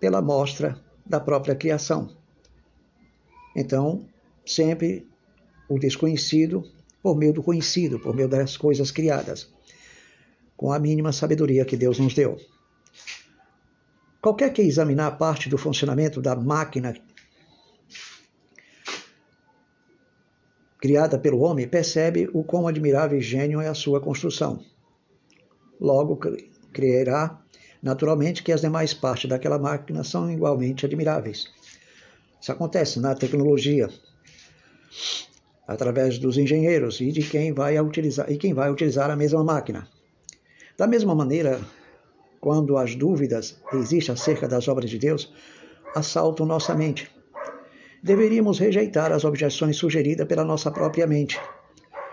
pela 0.00 0.20
mostra 0.20 0.76
da 1.06 1.20
própria 1.20 1.54
criação. 1.54 2.10
Então, 3.54 4.04
sempre 4.44 5.06
o 5.68 5.78
desconhecido 5.78 6.64
por 7.02 7.16
meio 7.16 7.32
do 7.32 7.42
conhecido, 7.42 7.98
por 7.98 8.14
meio 8.14 8.28
das 8.28 8.56
coisas 8.56 8.90
criadas, 8.90 9.48
com 10.56 10.72
a 10.72 10.78
mínima 10.78 11.12
sabedoria 11.12 11.64
que 11.64 11.76
Deus 11.76 11.98
nos 11.98 12.14
deu. 12.14 12.38
Qualquer 14.20 14.52
que 14.52 14.62
examinar 14.62 15.16
parte 15.16 15.48
do 15.48 15.56
funcionamento 15.56 16.20
da 16.20 16.34
máquina 16.34 16.94
criada 20.80 21.18
pelo 21.18 21.40
homem 21.40 21.68
percebe 21.68 22.28
o 22.32 22.42
quão 22.42 22.66
admirável 22.66 23.18
e 23.18 23.22
gênio 23.22 23.60
é 23.60 23.68
a 23.68 23.74
sua 23.74 24.00
construção. 24.00 24.64
Logo, 25.80 26.18
creerá 26.72 27.40
naturalmente 27.82 28.42
que 28.42 28.52
as 28.52 28.60
demais 28.60 28.92
partes 28.92 29.28
daquela 29.28 29.58
máquina 29.58 30.02
são 30.02 30.30
igualmente 30.30 30.84
admiráveis. 30.84 31.46
Isso 32.40 32.52
acontece 32.52 33.00
na 33.00 33.14
tecnologia, 33.14 33.88
através 35.68 36.18
dos 36.18 36.38
engenheiros 36.38 36.98
e 37.02 37.12
de 37.12 37.22
quem 37.22 37.52
vai 37.52 37.78
utilizar 37.78 38.32
e 38.32 38.38
quem 38.38 38.54
vai 38.54 38.70
utilizar 38.70 39.10
a 39.10 39.16
mesma 39.16 39.44
máquina. 39.44 39.86
Da 40.78 40.86
mesma 40.86 41.14
maneira, 41.14 41.60
quando 42.40 42.78
as 42.78 42.94
dúvidas 42.94 43.60
existem 43.74 44.14
acerca 44.14 44.48
das 44.48 44.66
obras 44.66 44.88
de 44.88 44.98
Deus, 44.98 45.30
assaltam 45.94 46.46
nossa 46.46 46.74
mente. 46.74 47.10
Deveríamos 48.02 48.58
rejeitar 48.58 49.12
as 49.12 49.24
objeções 49.24 49.76
sugeridas 49.76 50.26
pela 50.26 50.44
nossa 50.44 50.70
própria 50.70 51.06
mente, 51.06 51.38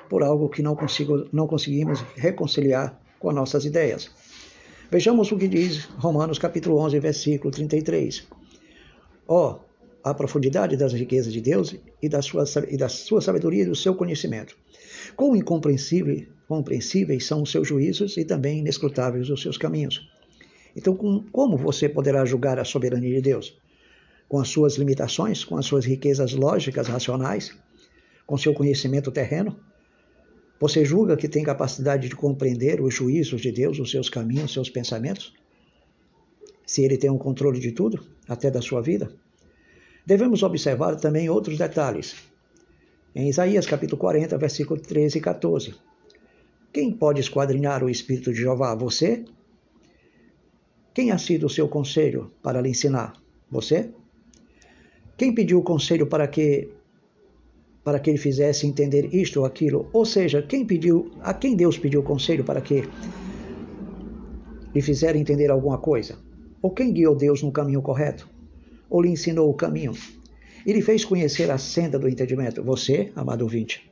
por 0.09 0.21
algo 0.21 0.49
que 0.49 0.61
não, 0.61 0.75
consigo, 0.75 1.25
não 1.31 1.47
conseguimos 1.47 2.01
reconciliar 2.15 2.99
com 3.19 3.29
as 3.29 3.35
nossas 3.35 3.63
ideias. 3.63 4.11
Vejamos 4.91 5.31
o 5.31 5.37
que 5.37 5.47
diz 5.47 5.85
Romanos 5.97 6.39
capítulo 6.39 6.77
11, 6.79 6.99
versículo 6.99 7.51
33. 7.51 8.27
Ó, 9.27 9.51
oh, 9.51 9.64
a 10.05 10.13
profundidade 10.13 10.77
das 10.77 10.93
riquezas 10.93 11.33
de 11.33 11.41
Deus 11.41 11.75
e 11.99 12.07
da 12.07 12.21
sua, 12.21 12.43
e 12.69 12.77
da 12.77 12.87
sua 12.87 13.21
sabedoria 13.21 13.63
e 13.63 13.65
do 13.65 13.75
seu 13.75 13.95
conhecimento. 13.95 14.55
Quão 15.15 15.35
incompreensíveis 15.35 16.27
compreensíveis 16.47 17.25
são 17.25 17.41
os 17.41 17.51
seus 17.51 17.67
juízos 17.67 18.15
e 18.17 18.23
também 18.23 18.59
inescrutáveis 18.59 19.31
os 19.31 19.41
seus 19.41 19.57
caminhos. 19.57 20.07
Então, 20.75 20.95
com, 20.95 21.23
como 21.31 21.57
você 21.57 21.89
poderá 21.89 22.23
julgar 22.23 22.59
a 22.59 22.63
soberania 22.63 23.15
de 23.15 23.21
Deus? 23.21 23.57
Com 24.27 24.39
as 24.39 24.47
suas 24.47 24.75
limitações, 24.75 25.43
com 25.43 25.57
as 25.57 25.65
suas 25.65 25.85
riquezas 25.85 26.33
lógicas, 26.33 26.87
racionais, 26.87 27.57
com 28.27 28.37
seu 28.37 28.53
conhecimento 28.53 29.11
terreno? 29.11 29.57
Você 30.59 30.85
julga 30.85 31.17
que 31.17 31.27
tem 31.27 31.43
capacidade 31.43 32.07
de 32.07 32.15
compreender 32.15 32.79
os 32.79 32.93
juízos 32.93 33.41
de 33.41 33.51
Deus, 33.51 33.79
os 33.79 33.89
seus 33.89 34.07
caminhos, 34.07 34.45
os 34.45 34.53
seus 34.53 34.69
pensamentos? 34.69 35.33
Se 36.63 36.83
ele 36.83 36.95
tem 36.95 37.09
um 37.09 37.17
controle 37.17 37.59
de 37.59 37.71
tudo, 37.71 38.05
até 38.27 38.51
da 38.51 38.61
sua 38.61 38.81
vida? 38.81 39.11
Devemos 40.05 40.43
observar 40.43 40.95
também 40.97 41.29
outros 41.29 41.57
detalhes. 41.57 42.15
Em 43.15 43.27
Isaías 43.27 43.65
capítulo 43.65 43.99
40, 43.99 44.37
versículo 44.37 44.79
13 44.79 45.17
e 45.17 45.21
14. 45.21 45.73
Quem 46.71 46.91
pode 46.91 47.21
esquadrinhar 47.21 47.83
o 47.83 47.89
Espírito 47.89 48.31
de 48.31 48.41
Jeová? 48.41 48.75
Você? 48.75 49.25
Quem 50.93 51.09
ha 51.09 51.17
sido 51.17 51.47
o 51.47 51.49
seu 51.49 51.67
conselho 51.67 52.31
para 52.43 52.61
lhe 52.61 52.69
ensinar? 52.69 53.13
Você? 53.49 53.89
Quem 55.17 55.33
pediu 55.33 55.59
o 55.59 55.63
conselho 55.63 56.05
para 56.05 56.27
que 56.27 56.69
para 57.83 57.99
que 57.99 58.09
ele 58.09 58.17
fizesse 58.17 58.65
entender 58.65 59.13
isto 59.13 59.39
ou 59.39 59.45
aquilo? 59.45 59.89
Ou 59.93 60.05
seja, 60.05 60.41
quem 60.41 60.65
pediu, 60.65 61.11
a 61.21 61.33
quem 61.35 61.55
Deus 61.55 61.77
pediu 61.77 62.01
o 62.01 62.03
conselho 62.03 62.43
para 62.43 62.59
que 62.59 62.83
lhe 64.73 64.81
fizer 64.81 65.15
entender 65.15 65.51
alguma 65.51 65.77
coisa? 65.77 66.17
Ou 66.61 66.71
quem 66.71 66.91
guiou 66.91 67.15
Deus 67.15 67.43
no 67.43 67.51
caminho 67.51 67.83
correto? 67.83 68.34
Ou 68.89 69.01
lhe 69.01 69.09
ensinou 69.09 69.49
o 69.49 69.53
caminho. 69.53 69.93
E 70.65 70.73
lhe 70.73 70.81
fez 70.81 71.05
conhecer 71.05 71.51
a 71.51 71.57
senda 71.57 71.99
do 71.99 72.09
entendimento. 72.09 72.63
Você, 72.63 73.11
amado 73.15 73.43
ouvinte. 73.43 73.89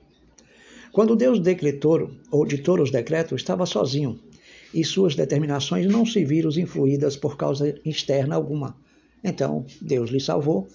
Quando 0.91 1.15
Deus 1.15 1.39
decretou 1.39 2.12
ou 2.31 2.45
ditou 2.45 2.79
os 2.79 2.91
decretos, 2.91 3.41
estava 3.41 3.65
sozinho 3.65 4.19
e 4.73 4.83
suas 4.83 5.15
determinações 5.15 5.85
não 5.85 6.05
se 6.05 6.23
viram 6.25 6.50
influídas 6.50 7.15
por 7.15 7.38
causa 7.38 7.79
externa 7.85 8.35
alguma. 8.35 8.75
Então, 9.23 9.65
Deus 9.81 10.09
lhe 10.09 10.19
salvou 10.19 10.67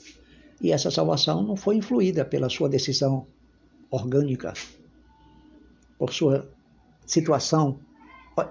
e 0.60 0.72
essa 0.72 0.90
salvação 0.90 1.42
não 1.42 1.56
foi 1.56 1.76
influída 1.76 2.24
pela 2.24 2.48
sua 2.48 2.68
decisão 2.68 3.26
orgânica, 3.90 4.54
por 5.98 6.12
sua 6.12 6.48
situação 7.06 7.80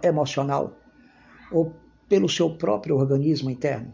emocional 0.04 0.78
ou 1.52 1.74
pelo 2.10 2.28
seu 2.28 2.50
próprio 2.50 2.98
organismo 2.98 3.50
interno 3.50 3.94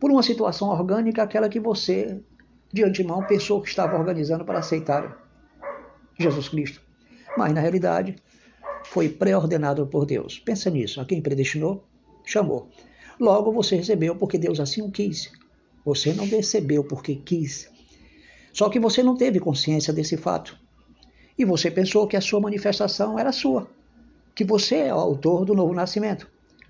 por 0.00 0.10
uma 0.10 0.22
situação 0.22 0.68
orgânica, 0.68 1.22
aquela 1.22 1.48
que 1.48 1.58
você, 1.58 2.20
de 2.72 2.84
antemão, 2.84 3.24
pensou 3.26 3.60
que 3.60 3.68
estava 3.68 3.96
organizando 3.96 4.44
para 4.44 4.58
aceitar 4.58 5.26
Jesus 6.18 6.48
Cristo. 6.48 6.80
Mas, 7.36 7.52
na 7.52 7.60
realidade, 7.60 8.16
foi 8.84 9.08
pré-ordenado 9.08 9.86
por 9.86 10.06
Deus. 10.06 10.38
Pensa 10.38 10.70
nisso. 10.70 11.00
A 11.00 11.04
quem 11.04 11.20
predestinou, 11.20 11.84
chamou. 12.24 12.68
Logo, 13.18 13.52
você 13.52 13.76
recebeu 13.76 14.14
porque 14.14 14.38
Deus 14.38 14.60
assim 14.60 14.82
o 14.82 14.90
quis. 14.90 15.32
Você 15.84 16.12
não 16.12 16.26
recebeu 16.26 16.84
porque 16.84 17.16
quis. 17.16 17.70
Só 18.52 18.68
que 18.68 18.80
você 18.80 19.02
não 19.02 19.16
teve 19.16 19.40
consciência 19.40 19.92
desse 19.92 20.16
fato. 20.16 20.58
E 21.36 21.44
você 21.44 21.70
pensou 21.70 22.06
que 22.06 22.16
a 22.16 22.20
sua 22.20 22.40
manifestação 22.40 23.18
era 23.18 23.32
sua. 23.32 23.68
Que 24.34 24.44
você 24.44 24.76
é 24.76 24.94
o 24.94 24.98
autor 24.98 25.44
do 25.44 25.54
novo 25.54 25.74
nascimento 25.74 26.28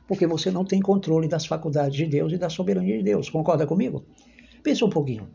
porque 0.08 0.26
você 0.26 0.50
não 0.50 0.64
tem 0.64 0.80
controle 0.80 1.28
das 1.28 1.44
faculdades 1.44 1.94
de 1.94 2.06
Deus 2.06 2.32
e 2.32 2.38
da 2.38 2.48
soberania 2.48 2.96
de 2.96 3.04
Deus. 3.04 3.28
Concorda 3.28 3.66
comigo? 3.66 4.06
Pensa 4.62 4.86
um 4.86 4.90
pouquinho. 4.90 5.28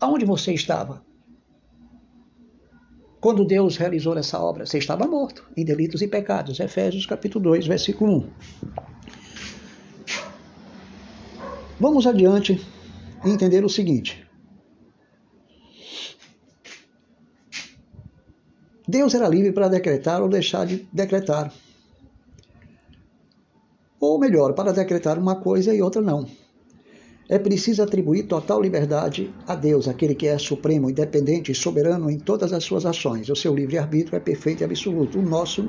Aonde 0.00 0.24
você 0.24 0.54
estava? 0.54 1.04
Quando 3.20 3.44
Deus 3.44 3.76
realizou 3.76 4.16
essa 4.16 4.40
obra, 4.40 4.64
você 4.64 4.78
estava 4.78 5.06
morto 5.06 5.46
em 5.54 5.62
delitos 5.62 6.00
e 6.00 6.08
pecados. 6.08 6.58
Efésios 6.58 7.04
capítulo 7.04 7.44
2, 7.44 7.66
versículo 7.66 8.16
1. 8.16 8.30
Vamos 11.78 12.06
adiante 12.06 12.66
e 13.22 13.28
entender 13.28 13.62
o 13.62 13.68
seguinte. 13.68 14.26
Deus 18.88 19.14
era 19.14 19.28
livre 19.28 19.52
para 19.52 19.68
decretar 19.68 20.22
ou 20.22 20.28
deixar 20.30 20.64
de 20.66 20.88
decretar 20.90 21.52
ou 24.00 24.18
melhor, 24.18 24.54
para 24.54 24.72
decretar 24.72 25.18
uma 25.18 25.36
coisa 25.36 25.74
e 25.74 25.82
outra 25.82 26.00
não. 26.00 26.26
É 27.28 27.38
preciso 27.38 27.82
atribuir 27.82 28.24
total 28.24 28.60
liberdade 28.60 29.32
a 29.46 29.54
Deus, 29.54 29.86
aquele 29.86 30.16
que 30.16 30.26
é 30.26 30.36
supremo, 30.36 30.90
independente 30.90 31.52
e 31.52 31.54
soberano 31.54 32.10
em 32.10 32.18
todas 32.18 32.52
as 32.52 32.64
suas 32.64 32.84
ações. 32.84 33.28
O 33.28 33.36
seu 33.36 33.54
livre-arbítrio 33.54 34.16
é 34.16 34.20
perfeito 34.20 34.62
e 34.62 34.64
absoluto. 34.64 35.18
O 35.18 35.22
nosso 35.22 35.68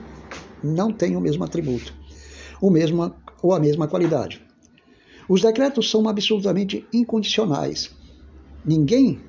não 0.63 0.91
tem 0.91 1.15
o 1.15 1.21
mesmo 1.21 1.43
atributo, 1.43 1.93
o 2.59 2.71
mesmo 2.71 3.13
ou 3.43 3.53
a 3.53 3.59
mesma 3.59 3.87
qualidade. 3.87 4.41
Os 5.29 5.41
decretos 5.41 5.91
são 5.91 6.07
absolutamente 6.09 6.87
incondicionais. 6.91 7.91
Ninguém 8.65 9.19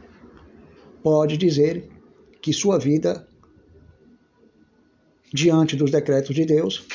pode 1.03 1.37
dizer 1.37 1.91
que 2.41 2.53
sua 2.53 2.79
vida, 2.79 3.29
diante 5.33 5.77
dos 5.77 5.91
decretos 5.91 6.35
de 6.35 6.47
Deus, 6.47 6.87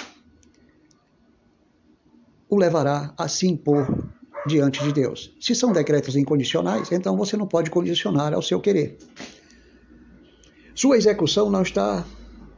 o 2.50 2.56
levará 2.56 3.14
a 3.18 3.28
se 3.28 3.48
impor 3.48 4.08
diante 4.48 4.84
de 4.84 4.94
Deus. 4.94 5.36
Se 5.40 5.54
são 5.54 5.72
decretos 5.72 6.16
incondicionais, 6.16 6.92
então 6.92 7.18
você 7.18 7.36
não 7.36 7.48
pode 7.48 7.70
condicionar 7.70 8.34
ao 8.34 8.42
seu 8.42 8.60
querer. 8.60 8.98
Sua 10.74 10.96
execução 10.96 11.50
não 11.50 11.62
está 11.62 12.06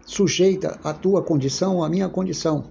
sujeita 0.06 0.80
à 0.84 0.94
tua 0.94 1.24
condição 1.24 1.84
à 1.84 1.90
minha 1.90 2.10
condição, 2.10 2.66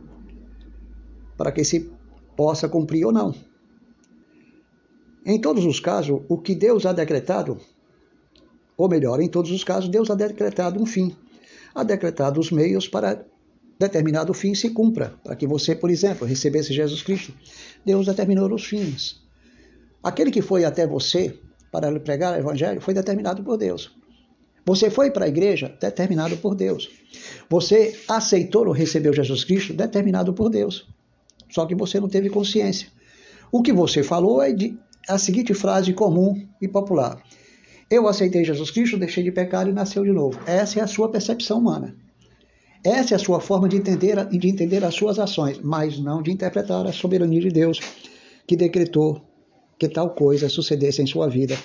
para 1.37 1.53
que 1.53 1.65
se 1.65 1.91
possa 2.37 2.69
cumprir 2.69 3.05
ou 3.07 3.13
não. 3.13 3.35
Em 5.25 5.41
todos 5.41 5.65
os 5.65 5.81
casos, 5.81 6.21
o 6.29 6.39
que 6.39 6.55
Deus 6.55 6.87
ha 6.87 6.93
decretado, 6.93 7.59
ou 8.77 8.89
melhor, 8.89 9.21
em 9.21 9.29
todos 9.29 9.51
os 9.51 9.65
casos, 9.65 9.89
Deus 9.89 10.11
ha 10.11 10.15
decretado 10.15 10.81
um 10.81 10.87
fim, 10.87 11.17
ha 11.75 11.83
decretado 11.83 12.41
os 12.41 12.51
meios 12.51 12.89
para 12.89 13.25
determinado 13.79 14.35
fim 14.35 14.55
se 14.55 14.71
cumpra, 14.71 15.15
para 15.23 15.37
que 15.37 15.47
você, 15.47 15.75
por 15.75 15.91
exemplo, 15.91 16.27
recebesse 16.27 16.73
Jesus 16.73 17.03
Cristo. 17.03 17.33
Deus 17.85 18.07
determinou 18.07 18.53
os 18.53 18.65
fins. 18.65 19.21
Aquele 20.03 20.31
que 20.31 20.43
foi 20.43 20.65
até 20.65 20.87
você 20.87 21.39
para 21.71 21.91
lhe 21.91 22.01
pregar 22.01 22.35
o 22.35 22.39
Evangelho 22.39 22.81
foi 22.81 22.95
determinado 22.95 23.43
por 23.43 23.57
Deus. 23.57 23.97
Você 24.65 24.91
foi 24.91 25.11
para 25.11 25.25
a 25.25 25.29
igreja, 25.29 25.75
determinado 25.81 26.37
por 26.37 26.55
Deus. 26.55 26.91
Você 27.49 27.99
aceitou 28.07 28.67
ou 28.67 28.73
recebeu 28.73 29.13
Jesus 29.13 29.45
Cristo, 29.45 29.73
determinado 29.73 30.35
por 30.35 30.51
Deus. 30.51 30.87
Só 31.49 31.65
que 31.65 31.75
você 31.75 31.99
não 31.99 32.09
teve 32.09 32.29
consciência. 32.29 32.89
O 33.51 33.63
que 33.63 33.73
você 33.73 34.03
falou 34.03 34.43
é 34.43 34.53
de, 34.53 34.77
a 35.09 35.17
seguinte 35.17 35.55
frase 35.55 35.95
comum 35.95 36.47
e 36.61 36.69
popular: 36.69 37.23
Eu 37.91 38.07
aceitei 38.07 38.45
Jesus 38.45 38.71
Cristo, 38.71 38.99
deixei 38.99 39.25
de 39.25 39.33
pecar 39.33 39.67
e 39.67 39.73
nasceu 39.73 40.05
de 40.05 40.13
novo. 40.13 40.39
Essa 40.47 40.81
é 40.81 40.83
a 40.83 40.87
sua 40.87 41.11
percepção 41.11 41.59
humana. 41.59 41.97
Essa 42.85 43.15
é 43.15 43.17
a 43.17 43.19
sua 43.19 43.41
forma 43.41 43.69
de 43.69 43.77
entender, 43.77 44.25
de 44.27 44.49
entender 44.49 44.85
as 44.85 44.95
suas 44.95 45.19
ações, 45.19 45.59
mas 45.61 45.99
não 45.99 46.23
de 46.23 46.31
interpretar 46.31 46.87
a 46.87 46.93
soberania 46.93 47.41
de 47.41 47.51
Deus, 47.51 47.81
que 48.47 48.57
decretou 48.57 49.23
que 49.79 49.89
tal 49.89 50.11
coisa 50.11 50.49
sucedesse 50.49 51.03
em 51.03 51.07
sua 51.07 51.29
vida. 51.29 51.57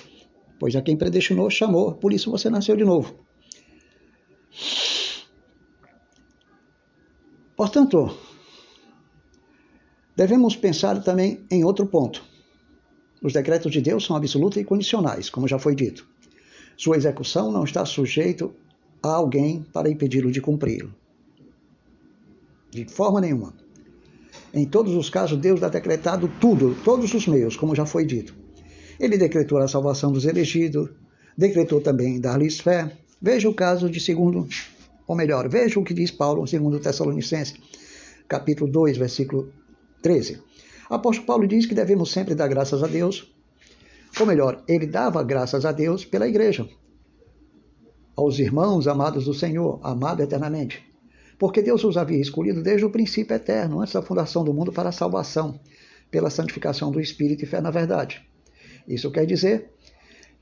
Pois 0.58 0.74
a 0.74 0.82
quem 0.82 0.96
predestinou, 0.96 1.48
chamou, 1.50 1.92
por 1.92 2.12
isso 2.12 2.30
você 2.30 2.50
nasceu 2.50 2.76
de 2.76 2.84
novo. 2.84 3.14
Portanto, 7.56 8.16
devemos 10.16 10.56
pensar 10.56 11.00
também 11.02 11.44
em 11.50 11.64
outro 11.64 11.86
ponto. 11.86 12.24
Os 13.22 13.32
decretos 13.32 13.72
de 13.72 13.80
Deus 13.80 14.04
são 14.04 14.16
absolutos 14.16 14.60
e 14.60 14.64
condicionais, 14.64 15.30
como 15.30 15.48
já 15.48 15.58
foi 15.58 15.74
dito. 15.74 16.06
Sua 16.76 16.96
execução 16.96 17.52
não 17.52 17.64
está 17.64 17.86
sujeito 17.86 18.52
a 19.02 19.14
alguém 19.14 19.62
para 19.72 19.88
impedi-lo 19.88 20.30
de 20.32 20.40
cumpri-lo. 20.40 20.94
De 22.74 22.84
forma 22.86 23.20
nenhuma. 23.20 23.54
Em 24.52 24.66
todos 24.66 24.96
os 24.96 25.08
casos, 25.08 25.38
Deus 25.38 25.62
ha 25.62 25.68
decretado 25.68 26.28
tudo, 26.40 26.76
todos 26.82 27.14
os 27.14 27.24
meios, 27.28 27.56
como 27.56 27.72
já 27.72 27.86
foi 27.86 28.04
dito. 28.04 28.34
Ele 28.98 29.16
decretou 29.16 29.58
a 29.58 29.68
salvação 29.68 30.10
dos 30.10 30.24
elegidos, 30.24 30.90
decretou 31.38 31.80
também 31.80 32.20
dar-lhes 32.20 32.58
fé. 32.58 32.90
Veja 33.22 33.48
o 33.48 33.54
caso 33.54 33.88
de 33.88 34.00
segundo, 34.00 34.48
ou 35.06 35.14
melhor, 35.14 35.48
veja 35.48 35.78
o 35.78 35.84
que 35.84 35.94
diz 35.94 36.10
Paulo, 36.10 36.44
segundo 36.48 36.80
Tessalonicenses, 36.80 37.54
capítulo 38.26 38.68
2, 38.68 38.96
versículo 38.98 39.52
13. 40.02 40.42
Apóstolo 40.90 41.28
Paulo 41.28 41.46
diz 41.46 41.66
que 41.66 41.76
devemos 41.76 42.10
sempre 42.10 42.34
dar 42.34 42.48
graças 42.48 42.82
a 42.82 42.88
Deus, 42.88 43.32
ou 44.18 44.26
melhor, 44.26 44.64
ele 44.66 44.88
dava 44.88 45.22
graças 45.22 45.64
a 45.64 45.70
Deus 45.70 46.04
pela 46.04 46.26
igreja. 46.26 46.68
aos 48.16 48.40
irmãos 48.40 48.88
amados 48.88 49.26
do 49.26 49.34
Senhor, 49.34 49.78
amado 49.82 50.22
eternamente. 50.22 50.93
Porque 51.44 51.60
Deus 51.60 51.84
os 51.84 51.98
havia 51.98 52.22
escolhido 52.22 52.62
desde 52.62 52.86
o 52.86 52.90
princípio 52.90 53.36
eterno, 53.36 53.82
antes 53.82 53.92
da 53.92 54.00
fundação 54.00 54.42
do 54.42 54.54
mundo, 54.54 54.72
para 54.72 54.88
a 54.88 54.92
salvação, 54.92 55.60
pela 56.10 56.30
santificação 56.30 56.90
do 56.90 56.98
Espírito 56.98 57.44
e 57.44 57.46
fé 57.46 57.60
na 57.60 57.70
verdade. 57.70 58.26
Isso 58.88 59.10
quer 59.10 59.26
dizer 59.26 59.68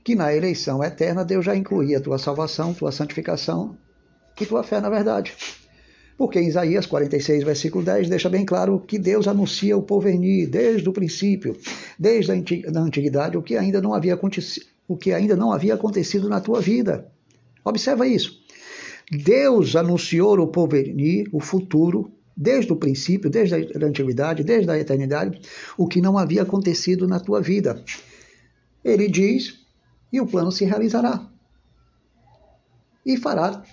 que 0.01 0.15
na 0.15 0.33
eleição 0.33 0.81
eterna 0.81 1.25
Deus 1.25 1.43
já 1.43 1.57
incluía 1.57 1.99
tua 1.99 2.17
salvação, 2.17 2.73
tua 2.73 2.89
santificação 2.89 3.77
e 4.39 4.45
tua 4.45 4.63
fé 4.63 4.79
na 4.79 4.89
verdade. 4.89 5.33
Porque 6.17 6.39
em 6.39 6.47
Isaías 6.47 6.85
46, 6.85 7.43
versículo 7.43 7.83
10, 7.83 8.07
deixa 8.07 8.29
bem 8.29 8.45
claro 8.45 8.79
que 8.79 8.97
Deus 8.97 9.27
anuncia 9.27 9.75
o 9.75 9.83
porvenir 9.83 10.49
desde 10.49 10.87
o 10.87 10.93
princípio, 10.93 11.57
desde 11.99 12.31
a 12.31 12.79
antiguidade, 12.79 13.35
o 13.35 13.43
que 13.43 13.57
ainda 13.57 13.81
não 13.81 13.93
havia 13.93 14.17
o 14.87 14.95
que 14.95 15.11
ainda 15.11 15.35
não 15.35 15.51
havia 15.51 15.73
acontecido 15.73 16.29
na 16.29 16.39
tua 16.39 16.61
vida. 16.61 17.11
Observa 17.65 18.07
isso. 18.07 18.42
Deus 19.17 19.75
anunciou 19.75 20.39
o 20.39 20.47
porvenir, 20.47 21.27
o 21.31 21.39
futuro, 21.39 22.11
desde 22.35 22.71
o 22.73 22.75
princípio, 22.75 23.29
desde 23.29 23.55
a 23.55 23.85
antiguidade, 23.85 24.43
desde 24.43 24.69
a 24.71 24.77
eternidade, 24.77 25.39
o 25.77 25.87
que 25.87 26.01
não 26.01 26.17
havia 26.17 26.41
acontecido 26.41 27.07
na 27.07 27.19
tua 27.19 27.41
vida. 27.41 27.83
Ele 28.83 29.07
diz, 29.07 29.59
e 30.11 30.19
o 30.19 30.27
plano 30.27 30.51
se 30.51 30.65
realizará. 30.65 31.27
E 33.05 33.17
fará 33.17 33.63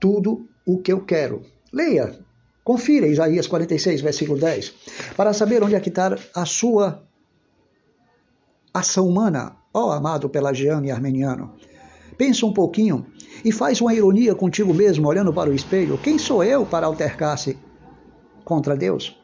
tudo 0.00 0.48
o 0.66 0.78
que 0.78 0.92
eu 0.92 1.04
quero. 1.04 1.42
Leia, 1.72 2.18
confira 2.64 3.06
Isaías 3.06 3.46
46, 3.46 4.00
versículo 4.00 4.38
10, 4.38 4.74
para 5.16 5.32
saber 5.32 5.62
onde 5.62 5.74
é 5.74 5.80
que 5.80 5.88
está 5.88 6.16
a 6.34 6.44
sua 6.44 7.02
ação 8.72 9.08
humana, 9.08 9.56
ó 9.72 9.90
amado 9.92 10.28
pelagiano 10.28 10.86
e 10.86 10.90
armeniano. 10.90 11.54
Pensa 12.16 12.46
um 12.46 12.52
pouquinho 12.52 13.06
e 13.44 13.52
faz 13.52 13.80
uma 13.80 13.94
ironia 13.94 14.34
contigo 14.34 14.72
mesmo, 14.74 15.08
olhando 15.08 15.32
para 15.32 15.50
o 15.50 15.54
espelho. 15.54 15.98
Quem 15.98 16.18
sou 16.18 16.42
eu 16.42 16.66
para 16.66 16.86
altercar-se 16.86 17.56
contra 18.44 18.76
Deus? 18.76 19.16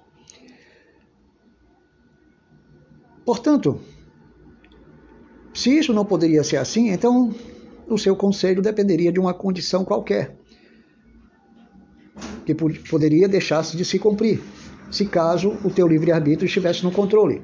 Portanto, 3.25 3.81
se 5.53 5.71
isso 5.71 5.93
não 5.93 6.05
poderia 6.05 6.45
ser 6.45 6.59
assim, 6.59 6.91
então 6.91 7.35
o 7.89 7.97
seu 7.99 8.15
conselho 8.15 8.61
dependeria 8.61 9.13
de 9.13 9.21
uma 9.21 9.33
condição 9.33 9.85
qualquer 9.85 10.37
que 12.45 12.55
poderia 12.55 13.27
deixar-se 13.27 13.77
de 13.77 13.85
se 13.85 13.99
cumprir, 13.99 14.43
se 14.91 15.07
caso 15.07 15.57
o 15.65 15.71
teu 15.71 15.87
livre-arbítrio 15.89 16.47
estivesse 16.47 16.85
no 16.85 16.93
controle. 16.93 17.43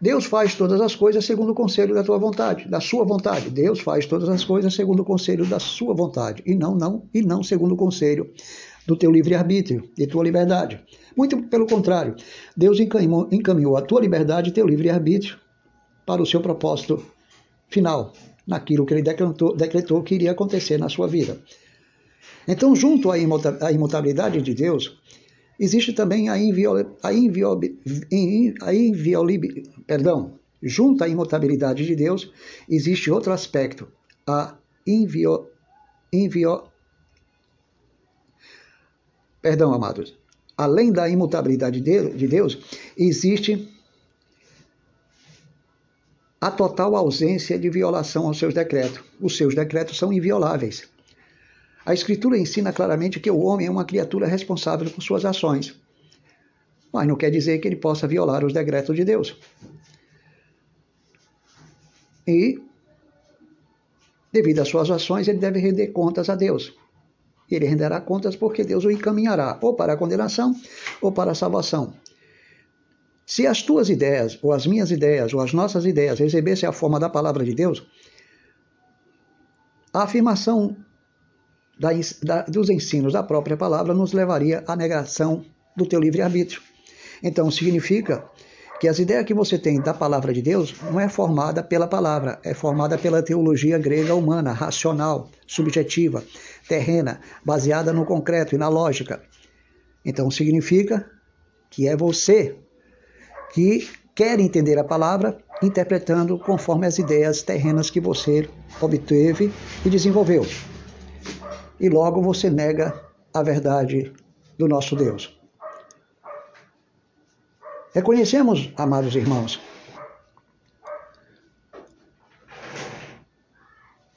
Deus 0.00 0.26
faz 0.26 0.54
todas 0.54 0.80
as 0.80 0.94
coisas 0.94 1.24
segundo 1.24 1.50
o 1.50 1.54
conselho 1.54 1.94
da 1.94 2.04
tua 2.04 2.18
vontade, 2.18 2.68
da 2.68 2.80
sua 2.80 3.04
vontade. 3.04 3.50
Deus 3.50 3.80
faz 3.80 4.06
todas 4.06 4.28
as 4.28 4.44
coisas 4.44 4.72
segundo 4.74 5.00
o 5.00 5.04
conselho 5.04 5.44
da 5.44 5.58
sua 5.58 5.94
vontade, 5.94 6.42
e 6.46 6.54
não, 6.54 6.74
não, 6.74 7.08
e 7.12 7.20
não 7.20 7.42
segundo 7.42 7.72
o 7.72 7.76
conselho 7.76 8.30
do 8.86 8.96
teu 8.96 9.10
livre-arbítrio 9.10 9.90
e 9.98 10.06
tua 10.06 10.24
liberdade. 10.24 10.80
Muito 11.16 11.42
pelo 11.42 11.66
contrário, 11.66 12.14
Deus 12.56 12.78
encaminhou, 12.78 13.28
encaminhou 13.30 13.76
a 13.76 13.82
tua 13.82 14.00
liberdade 14.00 14.50
e 14.50 14.52
teu 14.52 14.66
livre-arbítrio 14.66 15.36
para 16.06 16.22
o 16.22 16.26
seu 16.26 16.40
propósito 16.40 17.04
final, 17.68 18.12
naquilo 18.46 18.86
que 18.86 18.94
ele 18.94 19.02
decretou, 19.02 19.54
decretou 19.54 20.02
que 20.02 20.14
iria 20.14 20.30
acontecer 20.30 20.78
na 20.78 20.88
sua 20.88 21.06
vida. 21.06 21.38
Então, 22.46 22.74
junto 22.74 23.10
à 23.10 23.18
imutabilidade 23.18 24.40
de 24.40 24.54
Deus, 24.54 24.96
existe 25.58 25.92
também 25.92 26.28
a, 26.28 26.38
inviol, 26.38 26.96
a, 27.02 27.12
inviol, 27.12 27.60
a 28.62 28.74
inviolabilidade, 28.74 29.70
perdão, 29.86 30.38
junto 30.62 31.04
à 31.04 31.08
imutabilidade 31.08 31.86
de 31.86 31.94
Deus, 31.94 32.32
existe 32.68 33.10
outro 33.10 33.32
aspecto, 33.32 33.88
a 34.26 34.56
invio, 34.86 35.48
invio, 36.12 36.64
perdão, 39.40 39.72
amados, 39.72 40.16
além 40.56 40.92
da 40.92 41.08
imutabilidade 41.08 41.80
de 41.80 42.26
Deus, 42.26 42.58
existe 42.96 43.68
a 46.40 46.50
total 46.50 46.94
ausência 46.94 47.58
de 47.58 47.68
violação 47.68 48.26
aos 48.26 48.38
seus 48.38 48.54
decretos. 48.54 49.00
Os 49.20 49.36
seus 49.36 49.54
decretos 49.54 49.98
são 49.98 50.12
invioláveis. 50.12 50.88
A 51.88 51.94
Escritura 51.94 52.36
ensina 52.36 52.70
claramente 52.70 53.18
que 53.18 53.30
o 53.30 53.40
homem 53.40 53.66
é 53.66 53.70
uma 53.70 53.86
criatura 53.86 54.26
responsável 54.26 54.90
por 54.90 55.02
suas 55.02 55.24
ações, 55.24 55.74
mas 56.92 57.08
não 57.08 57.16
quer 57.16 57.30
dizer 57.30 57.60
que 57.60 57.66
ele 57.66 57.76
possa 57.76 58.06
violar 58.06 58.44
os 58.44 58.52
decretos 58.52 58.94
de 58.94 59.06
Deus. 59.06 59.34
E, 62.26 62.60
devido 64.30 64.58
às 64.58 64.68
suas 64.68 64.90
ações, 64.90 65.28
ele 65.28 65.38
deve 65.38 65.60
render 65.60 65.86
contas 65.86 66.28
a 66.28 66.34
Deus. 66.34 66.74
Ele 67.50 67.64
renderá 67.64 68.02
contas 68.02 68.36
porque 68.36 68.64
Deus 68.64 68.84
o 68.84 68.90
encaminhará 68.90 69.58
ou 69.62 69.72
para 69.72 69.94
a 69.94 69.96
condenação 69.96 70.54
ou 71.00 71.10
para 71.10 71.30
a 71.30 71.34
salvação. 71.34 71.94
Se 73.24 73.46
as 73.46 73.62
tuas 73.62 73.88
ideias, 73.88 74.38
ou 74.42 74.52
as 74.52 74.66
minhas 74.66 74.90
ideias, 74.90 75.32
ou 75.32 75.40
as 75.40 75.54
nossas 75.54 75.86
ideias 75.86 76.18
recebessem 76.18 76.68
a 76.68 76.72
forma 76.72 77.00
da 77.00 77.08
palavra 77.08 77.42
de 77.46 77.54
Deus, 77.54 77.82
a 79.90 80.02
afirmação 80.02 80.76
da, 81.78 81.90
da, 82.22 82.42
dos 82.42 82.68
ensinos 82.68 83.12
da 83.12 83.22
própria 83.22 83.56
palavra 83.56 83.94
nos 83.94 84.12
levaria 84.12 84.64
à 84.66 84.74
negação 84.74 85.44
do 85.76 85.86
teu 85.86 86.00
livre-arbítrio. 86.00 86.60
Então, 87.22 87.50
significa 87.50 88.24
que 88.80 88.88
as 88.88 88.98
ideias 88.98 89.24
que 89.24 89.34
você 89.34 89.58
tem 89.58 89.80
da 89.80 89.92
palavra 89.92 90.32
de 90.32 90.40
Deus 90.40 90.74
não 90.82 91.00
é 91.00 91.08
formada 91.08 91.62
pela 91.62 91.86
palavra, 91.86 92.38
é 92.44 92.54
formada 92.54 92.96
pela 92.96 93.22
teologia 93.22 93.78
grega 93.78 94.14
humana, 94.14 94.52
racional, 94.52 95.28
subjetiva, 95.46 96.22
terrena, 96.68 97.20
baseada 97.44 97.92
no 97.92 98.04
concreto 98.04 98.54
e 98.54 98.58
na 98.58 98.68
lógica. 98.68 99.20
Então, 100.04 100.30
significa 100.30 101.08
que 101.70 101.88
é 101.88 101.96
você 101.96 102.56
que 103.52 103.88
quer 104.14 104.38
entender 104.38 104.78
a 104.78 104.84
palavra 104.84 105.38
interpretando 105.62 106.38
conforme 106.38 106.86
as 106.86 106.98
ideias 106.98 107.42
terrenas 107.42 107.90
que 107.90 108.00
você 108.00 108.48
obteve 108.80 109.52
e 109.84 109.90
desenvolveu 109.90 110.46
e 111.80 111.88
logo 111.88 112.20
você 112.22 112.50
nega 112.50 113.00
a 113.32 113.42
verdade 113.42 114.12
do 114.58 114.66
nosso 114.66 114.96
Deus. 114.96 115.38
Reconhecemos, 117.94 118.72
amados 118.76 119.14
irmãos, 119.14 119.60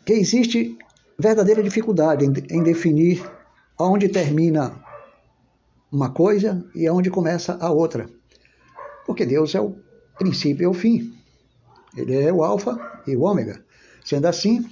que 0.06 0.14
existe 0.14 0.78
verdadeira 1.18 1.64
dificuldade 1.64 2.26
em, 2.26 2.64
definir 2.64 3.24
onde 3.80 4.10
termina 4.10 4.84
uma 5.92 6.10
coisa 6.10 6.66
e 6.76 6.90
onde 6.90 7.10
começa 7.10 7.58
a 7.62 7.72
outra. 7.72 8.10
Porque 9.06 9.26
Deus 9.26 9.56
é 9.56 9.62
o 9.62 9.76
princípio 10.18 10.64
e 10.64 10.68
o 10.68 10.74
fim. 10.74 11.14
Ele 11.96 12.16
é 12.22 12.32
o 12.32 12.44
alfa 12.44 13.02
e 13.08 13.16
o 13.16 13.22
ômega. 13.22 13.64
Sendo 14.04 14.26
assim, 14.26 14.68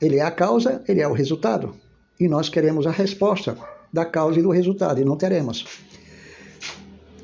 ele 0.00 0.16
é 0.16 0.22
a 0.22 0.30
causa, 0.30 0.82
ele 0.88 1.00
é 1.00 1.06
o 1.06 1.12
resultado 1.12 1.74
e 2.20 2.28
nós 2.28 2.48
queremos 2.48 2.86
a 2.86 2.90
resposta 2.90 3.56
da 3.92 4.04
causa 4.04 4.38
e 4.38 4.42
do 4.42 4.50
resultado, 4.50 5.00
e 5.00 5.04
não 5.04 5.16
teremos. 5.16 5.64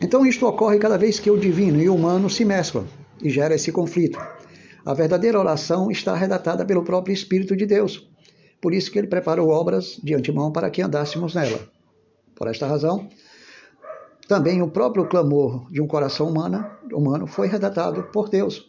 Então, 0.00 0.26
isto 0.26 0.46
ocorre 0.46 0.78
cada 0.78 0.98
vez 0.98 1.20
que 1.20 1.30
o 1.30 1.38
divino 1.38 1.80
e 1.80 1.88
o 1.88 1.94
humano 1.94 2.28
se 2.28 2.44
mesclam 2.44 2.87
e 3.22 3.30
gera 3.30 3.54
esse 3.54 3.70
conflito. 3.70 4.18
A 4.85 4.94
verdadeira 4.94 5.38
oração 5.38 5.90
está 5.90 6.14
redatada 6.14 6.64
pelo 6.64 6.82
próprio 6.82 7.12
Espírito 7.12 7.56
de 7.56 7.66
Deus. 7.66 8.09
Por 8.61 8.72
isso 8.72 8.90
que 8.90 8.98
ele 8.98 9.06
preparou 9.06 9.48
obras 9.48 10.00
de 10.02 10.14
antemão 10.14 10.50
para 10.50 10.70
que 10.70 10.82
andássemos 10.82 11.35
nela. 11.35 11.61
Por 12.35 12.48
esta 12.48 12.66
razão, 12.66 13.09
também 14.28 14.61
o 14.61 14.70
próprio 14.70 15.06
clamor 15.06 15.70
de 15.70 15.80
um 15.80 15.87
coração 15.87 16.28
humano, 16.28 16.66
humano 16.92 17.26
foi 17.26 17.48
redatado 17.48 18.04
por 18.12 18.28
Deus, 18.28 18.66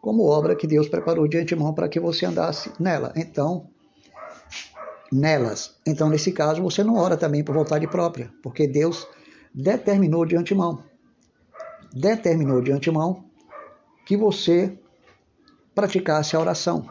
como 0.00 0.24
obra 0.24 0.56
que 0.56 0.66
Deus 0.66 0.88
preparou 0.88 1.28
de 1.28 1.38
antemão 1.38 1.74
para 1.74 1.88
que 1.88 2.00
você 2.00 2.26
andasse 2.26 2.72
nela. 2.80 3.12
Então, 3.14 3.68
nelas. 5.12 5.76
Então, 5.86 6.08
nesse 6.08 6.32
caso, 6.32 6.62
você 6.62 6.82
não 6.82 6.96
ora 6.96 7.16
também 7.16 7.44
por 7.44 7.54
vontade 7.54 7.86
própria, 7.86 8.32
porque 8.42 8.66
Deus 8.66 9.06
determinou 9.54 10.24
de 10.24 10.36
antemão. 10.36 10.82
Determinou 11.92 12.62
de 12.62 12.72
antemão 12.72 13.24
que 14.06 14.16
você 14.16 14.78
praticasse 15.74 16.34
a 16.34 16.40
oração, 16.40 16.88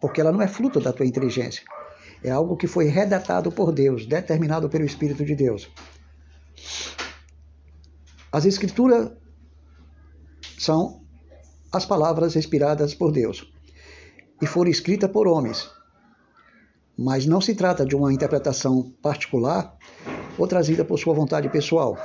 porque 0.00 0.20
ela 0.20 0.32
não 0.32 0.40
é 0.40 0.46
fruto 0.46 0.80
da 0.80 0.92
tua 0.92 1.06
inteligência. 1.06 1.64
É 2.22 2.30
algo 2.30 2.56
que 2.56 2.66
foi 2.66 2.86
redatado 2.86 3.50
por 3.50 3.72
Deus, 3.72 4.06
determinado 4.06 4.68
pelo 4.68 4.84
Espírito 4.84 5.24
de 5.24 5.34
Deus. 5.34 5.68
As 8.30 8.44
Escrituras 8.44 9.10
são 10.58 11.02
as 11.72 11.84
palavras 11.84 12.36
inspiradas 12.36 12.94
por 12.94 13.12
Deus 13.12 13.52
e 14.40 14.46
foram 14.46 14.70
escritas 14.70 15.10
por 15.10 15.26
homens, 15.26 15.68
mas 16.98 17.24
não 17.24 17.40
se 17.40 17.54
trata 17.54 17.86
de 17.86 17.94
uma 17.94 18.12
interpretação 18.12 18.92
particular 19.00 19.78
ou 20.36 20.48
trazida 20.48 20.84
por 20.84 20.98
sua 20.98 21.14
vontade 21.14 21.48
pessoal. 21.48 21.96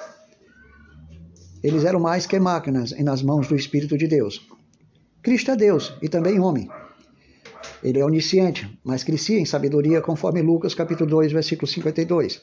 Eles 1.64 1.84
eram 1.84 2.00
mais 2.00 2.28
que 2.28 2.40
máquinas 2.40 2.92
nas 3.00 3.24
mãos 3.24 3.48
do 3.48 3.56
Espírito 3.56 3.98
de 3.98 4.08
Deus. 4.08 4.48
Cristo 5.24 5.50
é 5.50 5.56
Deus 5.56 5.96
e 6.00 6.08
também 6.08 6.40
homem. 6.40 6.70
Ele 7.82 8.00
é 8.00 8.06
onisciente, 8.06 8.80
mas 8.84 9.04
crescia 9.04 9.40
em 9.40 9.46
sabedoria, 9.46 10.00
conforme 10.00 10.42
Lucas 10.42 10.76
capítulo 10.76 11.10
2, 11.10 11.32
versículo 11.32 11.68
52. 11.68 12.42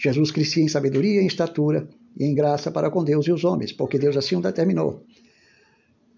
Jesus 0.00 0.30
crescia 0.30 0.64
em 0.64 0.68
sabedoria, 0.68 1.20
em 1.20 1.26
estatura 1.26 1.88
e 2.16 2.24
em 2.24 2.34
graça 2.34 2.70
para 2.70 2.90
com 2.90 3.04
Deus 3.04 3.26
e 3.26 3.32
os 3.32 3.44
homens, 3.44 3.72
porque 3.72 3.98
Deus 3.98 4.16
assim 4.16 4.36
o 4.36 4.40
determinou. 4.40 5.04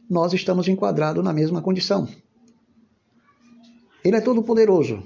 Nós 0.08 0.32
estamos 0.32 0.68
enquadrados 0.68 1.24
na 1.24 1.32
mesma 1.32 1.60
condição. 1.60 2.08
Ele 4.04 4.16
é 4.16 4.20
todo 4.20 4.42
poderoso, 4.42 5.02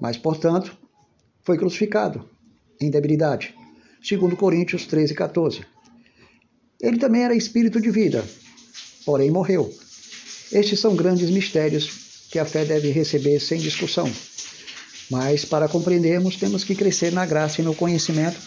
mas, 0.00 0.16
portanto, 0.16 0.76
foi 1.42 1.58
crucificado 1.58 2.28
em 2.80 2.90
debilidade. 2.90 3.54
Segundo 4.02 4.36
Coríntios 4.36 4.86
13, 4.86 5.14
14. 5.14 5.60
Ele 6.80 6.96
também 6.96 7.22
era 7.22 7.34
espírito 7.34 7.80
de 7.80 7.90
vida, 7.90 8.24
porém 9.04 9.30
morreu. 9.30 9.70
Estes 10.50 10.80
são 10.80 10.96
grandes 10.96 11.28
mistérios 11.28 12.26
que 12.30 12.38
a 12.38 12.44
fé 12.44 12.64
deve 12.64 12.90
receber 12.90 13.38
sem 13.40 13.58
discussão. 13.58 14.10
Mas 15.10 15.44
para 15.44 15.68
compreendermos, 15.68 16.36
temos 16.36 16.64
que 16.64 16.74
crescer 16.74 17.12
na 17.12 17.26
graça 17.26 17.60
e 17.60 17.64
no 17.64 17.74
conhecimento, 17.74 18.40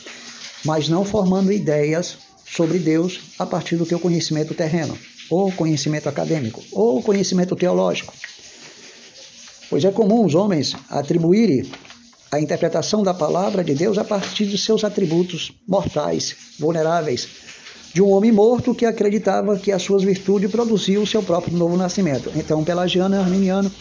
mas 0.65 0.89
não 0.89 1.05
formando 1.05 1.51
ideias 1.51 2.17
sobre 2.45 2.79
Deus 2.79 3.19
a 3.37 3.45
partir 3.45 3.75
do 3.75 3.85
teu 3.85 3.99
conhecimento 3.99 4.53
terreno, 4.53 4.97
ou 5.29 5.51
conhecimento 5.51 6.07
acadêmico, 6.07 6.63
ou 6.71 7.01
conhecimento 7.03 7.55
teológico. 7.55 8.13
Pois 9.73 9.83
é 9.85 9.91
comum 9.91 10.23
os 10.23 10.35
homens 10.35 10.75
atribuírem 10.87 11.65
a 12.31 12.39
interpretação 12.39 13.01
da 13.01 13.11
palavra 13.11 13.63
de 13.63 13.73
Deus 13.73 13.97
a 13.97 14.03
partir 14.03 14.45
de 14.45 14.55
seus 14.55 14.83
atributos 14.83 15.51
mortais, 15.67 16.35
vulneráveis, 16.59 17.27
de 17.91 17.99
um 17.99 18.11
homem 18.11 18.31
morto 18.31 18.75
que 18.75 18.85
acreditava 18.85 19.57
que 19.57 19.71
as 19.71 19.81
suas 19.81 20.03
virtudes 20.03 20.51
produziam 20.51 21.01
o 21.01 21.07
seu 21.07 21.23
próprio 21.23 21.57
novo 21.57 21.75
nascimento. 21.75 22.31
Então, 22.35 22.63
Pelagiano 22.63 23.19
Arminiano 23.19 23.71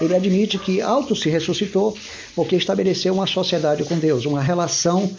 ele 0.00 0.14
admite 0.14 0.56
que 0.56 0.80
auto 0.80 1.16
se 1.16 1.28
ressuscitou 1.28 1.98
porque 2.36 2.54
estabeleceu 2.54 3.12
uma 3.12 3.26
sociedade 3.26 3.82
com 3.82 3.98
Deus, 3.98 4.26
uma 4.26 4.40
relação 4.40 5.10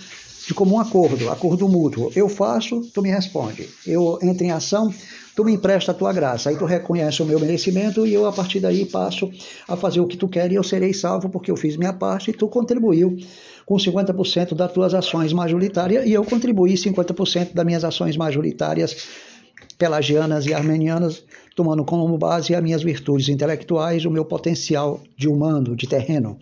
de 0.48 0.54
comum 0.54 0.80
acordo, 0.80 1.30
acordo 1.30 1.67
mútuo. 1.67 2.10
Eu 2.15 2.30
faço, 2.30 2.80
tu 2.94 3.02
me 3.02 3.10
responde. 3.10 3.67
Eu 3.86 4.17
entro 4.22 4.46
em 4.46 4.52
ação, 4.52 4.94
tu 5.36 5.44
me 5.44 5.54
empresta 5.54 5.91
a 5.91 5.96
tua 5.96 6.12
graça. 6.13 6.50
Aí 6.50 6.58
tu 6.58 6.65
reconhece 6.65 7.22
o 7.22 7.26
meu 7.26 7.39
merecimento 7.39 8.06
e 8.06 8.13
eu 8.13 8.26
a 8.26 8.32
partir 8.32 8.60
daí 8.60 8.86
passo 8.86 9.32
a 9.67 9.76
fazer 9.76 10.00
o 10.00 10.08
que 10.08 10.17
tu 10.17 10.28
quer 10.28 10.52
e 10.52 10.56
eu 10.56 10.63
serei 10.63 10.94
salvo 10.94 11.30
porque 11.30 11.52
eu 11.52 11.56
fiz 11.56 11.78
minha 11.78 11.94
parte 11.94 12.32
e 12.32 12.34
tu 12.34 12.48
contribuiu 12.48 13.17
com 13.65 13.76
50% 13.76 14.54
das 14.54 14.72
tuas 14.72 14.94
ações 14.94 15.32
majoritárias 15.32 16.06
e 16.06 16.12
eu 16.12 16.24
contribuí 16.24 16.74
50% 16.74 17.54
das 17.54 17.65
minhas 17.65 17.84
ações 17.84 18.17
majoritárias 18.17 19.31
pelagianas 19.82 20.46
e 20.46 20.54
armenianas, 20.54 21.26
tomando 21.56 21.84
como 21.84 22.15
base 22.15 22.54
as 22.54 22.62
minhas 22.62 22.84
virtudes 22.84 23.30
intelectuais, 23.30 24.06
o 24.06 24.12
meu 24.12 24.24
potencial 24.24 25.02
de 25.17 25.28
humano, 25.28 25.76
de 25.76 25.88
terreno. 25.88 26.38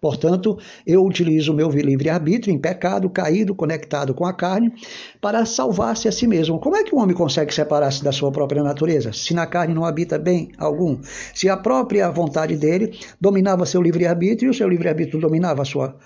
Portanto, 0.00 0.56
eu 0.86 1.04
utilizo 1.04 1.52
o 1.52 1.56
meu 1.56 1.68
livre-arbítrio 1.70 2.54
em 2.54 2.58
pecado, 2.58 3.10
caído, 3.10 3.52
conectado 3.52 4.14
com 4.14 4.24
a 4.24 4.32
carne, 4.32 4.72
para 5.20 5.44
salvar-se 5.44 6.06
a 6.06 6.12
si 6.12 6.28
mesmo. 6.28 6.60
Como 6.60 6.76
é 6.76 6.84
que 6.84 6.94
um 6.94 7.00
homem 7.00 7.16
consegue 7.16 7.52
separar-se 7.52 8.04
da 8.04 8.12
sua 8.12 8.30
própria 8.30 8.62
natureza, 8.62 9.12
se 9.12 9.34
na 9.34 9.44
carne 9.44 9.74
não 9.74 9.84
habita 9.84 10.16
bem 10.16 10.52
algum? 10.56 10.96
Se 11.34 11.48
a 11.48 11.56
própria 11.56 12.08
vontade 12.12 12.56
dele 12.56 12.96
dominava 13.20 13.66
seu 13.66 13.82
livre-arbítrio 13.82 14.46
e 14.46 14.50
o 14.50 14.54
seu 14.54 14.68
livre-arbítrio 14.68 15.20
dominava 15.20 15.62
a 15.62 15.64
sua 15.64 15.96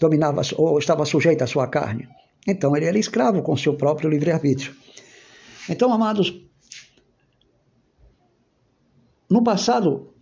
dominava 0.00 0.40
ou 0.56 0.78
estava 0.78 1.04
sujeito 1.04 1.44
à 1.44 1.46
sua 1.46 1.68
carne. 1.68 2.08
Então 2.48 2.74
ele 2.74 2.86
era 2.86 2.98
escravo 2.98 3.42
com 3.42 3.54
seu 3.58 3.74
próprio 3.74 4.08
livre-arbítrio. 4.08 4.72
Então, 5.68 5.92
amados, 5.92 6.42
no 9.30 9.42
passado, 9.42 10.14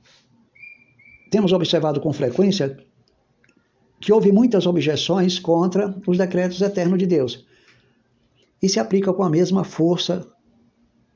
temos 1.30 1.52
observado 1.52 2.00
com 2.00 2.12
frequência 2.12 2.78
que 4.00 4.12
houve 4.12 4.32
muitas 4.32 4.66
objeções 4.66 5.38
contra 5.38 5.94
os 6.06 6.18
decretos 6.18 6.60
eternos 6.60 6.98
de 6.98 7.06
Deus. 7.06 7.46
E 8.60 8.68
se 8.68 8.78
aplica 8.78 9.12
com 9.12 9.22
a 9.22 9.30
mesma 9.30 9.64
força 9.64 10.26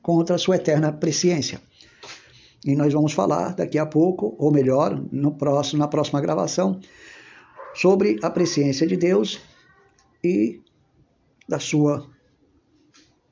contra 0.01 0.35
a 0.35 0.39
sua 0.39 0.55
eterna 0.55 0.91
presciência. 0.91 1.61
E 2.65 2.75
nós 2.75 2.93
vamos 2.93 3.13
falar 3.13 3.55
daqui 3.55 3.77
a 3.77 3.85
pouco, 3.85 4.35
ou 4.37 4.51
melhor, 4.51 5.01
no 5.11 5.35
próximo, 5.35 5.79
na 5.79 5.87
próxima 5.87 6.19
gravação, 6.19 6.79
sobre 7.73 8.17
a 8.23 8.29
presciência 8.29 8.87
de 8.87 8.97
Deus 8.97 9.39
e 10.23 10.61
da 11.47 11.59
sua 11.59 12.09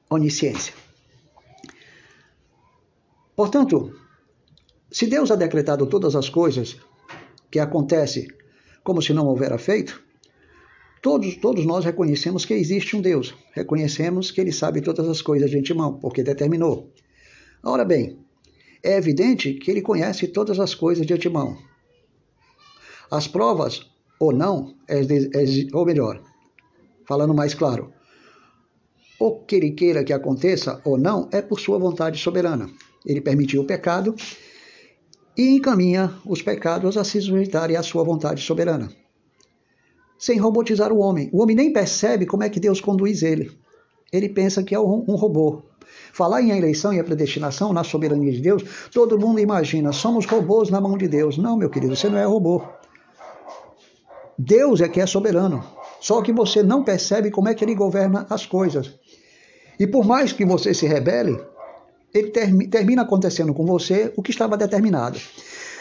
onisciência. 0.10 0.85
Portanto, 3.36 3.94
se 4.90 5.08
Deus 5.08 5.30
ha 5.30 5.36
decretado 5.36 5.88
todas 5.88 6.16
as 6.16 6.30
coisas 6.30 6.78
que 7.52 7.60
acontecem 7.60 8.28
como 8.84 9.02
se 9.02 9.14
não 9.14 9.28
houvera 9.28 9.58
feito, 9.58 10.02
todos, 11.02 11.36
todos 11.38 11.66
nós 11.66 11.84
reconhecemos 11.84 12.46
que 12.46 12.54
existe 12.54 12.96
um 12.96 13.02
Deus, 13.02 13.36
reconhecemos 13.52 14.32
que 14.32 14.40
Ele 14.40 14.52
sabe 14.52 14.82
todas 14.82 15.10
as 15.10 15.22
coisas 15.22 15.50
de 15.50 15.58
antemão, 15.58 16.00
porque 16.00 16.24
determinou. 16.24 16.92
Ora 17.64 17.84
bem, 17.84 18.20
é 18.82 18.96
evidente 18.96 19.56
que 19.56 19.70
Ele 19.70 19.82
conhece 19.82 20.28
todas 20.28 20.60
as 20.60 20.74
coisas 20.74 21.06
de 21.06 21.14
antemão. 21.14 21.58
As 23.10 23.28
provas, 23.28 23.92
ou 24.20 24.32
não, 24.32 24.76
é, 24.88 25.02
é, 25.02 25.46
ou 25.74 25.86
melhor, 25.86 26.22
falando 27.06 27.34
mais 27.34 27.54
claro, 27.54 27.92
o 29.20 29.40
que 29.40 29.56
Ele 29.56 29.72
queira 29.72 30.04
que 30.04 30.14
aconteça 30.14 30.82
ou 30.86 30.98
não 30.98 31.28
é 31.32 31.42
por 31.42 31.60
sua 31.60 31.78
vontade 31.80 32.20
soberana. 32.20 32.70
Ele 33.06 33.22
permitiu 33.22 33.62
o 33.62 33.66
pecado 33.66 34.16
e 35.38 35.56
encaminha 35.56 36.14
os 36.26 36.42
pecados 36.42 36.98
a 36.98 37.04
se 37.04 37.22
sujeitarem 37.22 37.76
à 37.76 37.84
sua 37.84 38.04
vontade 38.04 38.42
soberana. 38.42 38.90
Sem 40.18 40.40
robotizar 40.40 40.92
o 40.92 41.00
homem. 41.00 41.30
O 41.34 41.42
homem 41.42 41.56
nem 41.56 41.74
percebe 41.74 42.26
como 42.26 42.44
é 42.44 42.50
que 42.50 42.60
Deus 42.60 42.80
conduz 42.80 43.22
ele. 43.22 43.52
Ele 44.12 44.30
pensa 44.30 44.64
que 44.64 44.74
é 44.74 44.80
um 44.80 45.16
robô. 45.16 45.62
Falar 46.14 46.42
em 46.42 46.52
eleição 46.52 46.94
e 46.94 47.00
a 47.00 47.04
predestinação 47.04 47.74
na 47.74 47.84
soberania 47.84 48.32
de 48.32 48.40
Deus, 48.40 48.64
todo 48.92 49.20
mundo 49.20 49.40
imagina, 49.40 49.92
somos 49.92 50.26
robôs 50.26 50.70
na 50.70 50.80
mão 50.80 50.98
de 50.98 51.08
Deus. 51.08 51.38
Não, 51.38 51.58
meu 51.58 51.70
querido, 51.70 51.96
você 51.96 52.08
não 52.08 52.18
é 52.18 52.26
robô. 52.26 52.62
Deus 54.38 54.80
é 54.80 54.88
que 54.88 55.02
é 55.02 55.06
soberano. 55.06 55.64
Só 56.00 56.22
que 56.22 56.32
você 56.32 56.64
não 56.64 56.84
percebe 56.84 57.32
como 57.32 57.50
é 57.50 57.54
que 57.54 57.66
ele 57.66 57.76
governa 57.76 58.26
as 58.30 58.46
coisas. 58.46 58.94
E 59.80 59.86
por 59.86 60.06
mais 60.06 60.32
que 60.32 60.46
você 60.46 60.74
se 60.74 60.86
rebele, 60.86 61.38
ele 62.16 62.30
term, 62.30 62.60
termina 62.70 63.02
acontecendo 63.02 63.54
com 63.54 63.66
você 63.66 64.14
o 64.16 64.24
que 64.24 64.32
estava 64.32 64.58
determinado. 64.58 65.20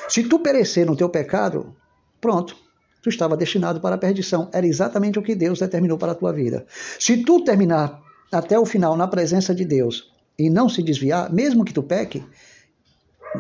Se 0.09 0.25
tu 0.25 0.41
perecer 0.41 0.85
no 0.85 0.97
teu 0.97 1.09
pecado, 1.09 1.75
pronto, 2.21 2.57
tu 3.03 3.09
estava 3.09 3.37
destinado 3.37 3.81
para 3.81 3.95
a 3.95 3.99
perdição. 3.99 4.49
Era 4.53 4.67
exatamente 4.67 5.19
o 5.19 5.23
que 5.23 5.35
Deus 5.35 5.61
determinou 5.61 5.97
para 5.97 6.13
a 6.13 6.15
tua 6.15 6.33
vida. 6.33 6.67
Se 6.99 7.19
tu 7.19 7.45
terminar 7.45 8.03
até 8.33 8.59
o 8.59 8.67
final 8.67 8.97
na 8.97 9.07
presença 9.07 9.55
de 9.55 9.65
Deus 9.65 10.13
e 10.39 10.51
não 10.51 10.69
se 10.69 10.83
desviar, 10.83 11.33
mesmo 11.33 11.65
que 11.65 11.73
tu 11.73 11.83
peque, 11.83 12.25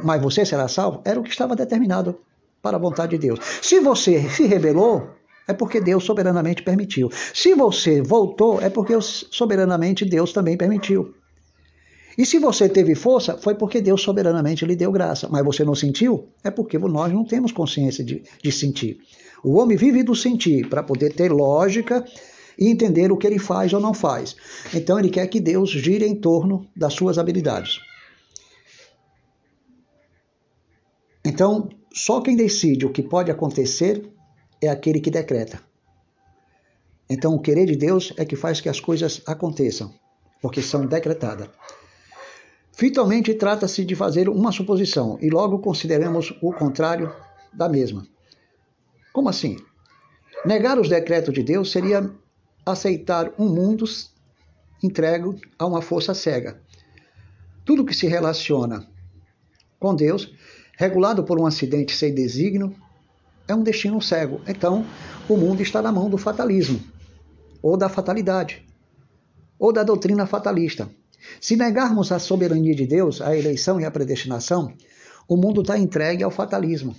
mas 0.02 0.22
você 0.22 0.44
será 0.44 0.68
salvo, 0.68 1.02
era 1.04 1.18
o 1.18 1.22
que 1.22 1.30
estava 1.30 1.56
determinado 1.56 2.18
para 2.62 2.76
a 2.76 2.80
vontade 2.80 3.18
de 3.18 3.26
Deus. 3.26 3.40
Se 3.60 3.80
você 3.80 4.28
se 4.30 4.46
rebelou, 4.46 5.10
é 5.46 5.52
porque 5.52 5.80
Deus 5.80 6.04
soberanamente 6.04 6.62
permitiu. 6.62 7.10
Se 7.34 7.54
você 7.54 8.00
voltou, 8.00 8.60
é 8.60 8.70
porque 8.70 8.94
soberanamente 9.00 10.04
Deus 10.04 10.32
também 10.32 10.56
permitiu. 10.56 11.14
E 12.16 12.24
se 12.24 12.38
você 12.38 12.68
teve 12.68 12.94
força, 12.94 13.36
foi 13.36 13.54
porque 13.54 13.80
Deus 13.80 14.02
soberanamente 14.02 14.64
lhe 14.64 14.76
deu 14.76 14.92
graça. 14.92 15.28
Mas 15.28 15.44
você 15.44 15.64
não 15.64 15.74
sentiu? 15.74 16.28
É 16.42 16.50
porque 16.50 16.78
nós 16.78 17.12
não 17.12 17.24
temos 17.24 17.50
consciência 17.50 18.04
de, 18.04 18.22
de 18.42 18.52
sentir. 18.52 18.98
O 19.42 19.58
homem 19.58 19.76
vive 19.76 20.02
do 20.02 20.14
sentir 20.14 20.68
para 20.68 20.82
poder 20.82 21.12
ter 21.12 21.30
lógica 21.30 22.04
e 22.58 22.68
entender 22.68 23.10
o 23.10 23.16
que 23.16 23.26
ele 23.26 23.38
faz 23.38 23.72
ou 23.72 23.80
não 23.80 23.92
faz. 23.92 24.36
Então 24.72 24.98
ele 24.98 25.10
quer 25.10 25.26
que 25.26 25.40
Deus 25.40 25.70
gire 25.70 26.06
em 26.06 26.14
torno 26.14 26.66
das 26.76 26.94
suas 26.94 27.18
habilidades. 27.18 27.80
Então, 31.24 31.68
só 31.92 32.20
quem 32.20 32.36
decide 32.36 32.86
o 32.86 32.92
que 32.92 33.02
pode 33.02 33.30
acontecer 33.30 34.08
é 34.60 34.68
aquele 34.68 35.00
que 35.00 35.10
decreta. 35.10 35.60
Então, 37.08 37.34
o 37.34 37.40
querer 37.40 37.66
de 37.66 37.76
Deus 37.76 38.12
é 38.16 38.24
que 38.24 38.36
faz 38.36 38.60
que 38.60 38.68
as 38.68 38.80
coisas 38.80 39.22
aconteçam, 39.26 39.92
porque 40.40 40.62
são 40.62 40.86
decretadas. 40.86 41.48
Finalmente, 42.76 43.32
trata-se 43.34 43.84
de 43.84 43.94
fazer 43.94 44.28
uma 44.28 44.50
suposição 44.50 45.16
e 45.20 45.30
logo 45.30 45.60
consideramos 45.60 46.36
o 46.42 46.52
contrário 46.52 47.14
da 47.52 47.68
mesma. 47.68 48.04
Como 49.12 49.28
assim? 49.28 49.56
Negar 50.44 50.78
os 50.78 50.88
decretos 50.88 51.32
de 51.32 51.42
Deus 51.42 51.70
seria 51.70 52.10
aceitar 52.66 53.32
um 53.38 53.48
mundo 53.48 53.84
entregue 54.82 55.40
a 55.56 55.66
uma 55.66 55.80
força 55.80 56.12
cega. 56.14 56.60
Tudo 57.64 57.84
que 57.84 57.94
se 57.94 58.08
relaciona 58.08 58.86
com 59.78 59.94
Deus, 59.94 60.34
regulado 60.76 61.22
por 61.22 61.40
um 61.40 61.46
acidente 61.46 61.94
sem 61.94 62.12
desígnio, 62.12 62.74
é 63.46 63.54
um 63.54 63.62
destino 63.62 64.02
cego. 64.02 64.40
Então, 64.48 64.84
o 65.28 65.36
mundo 65.36 65.62
está 65.62 65.80
na 65.80 65.92
mão 65.92 66.10
do 66.10 66.18
fatalismo, 66.18 66.82
ou 67.62 67.76
da 67.76 67.88
fatalidade, 67.88 68.66
ou 69.58 69.72
da 69.72 69.84
doutrina 69.84 70.26
fatalista. 70.26 70.90
Se 71.40 71.56
negarmos 71.56 72.12
a 72.12 72.18
soberania 72.18 72.74
de 72.74 72.86
Deus, 72.86 73.20
a 73.20 73.36
eleição 73.36 73.80
e 73.80 73.84
a 73.84 73.90
predestinação, 73.90 74.72
o 75.28 75.36
mundo 75.36 75.60
está 75.60 75.78
entregue 75.78 76.22
ao 76.22 76.30
fatalismo. 76.30 76.94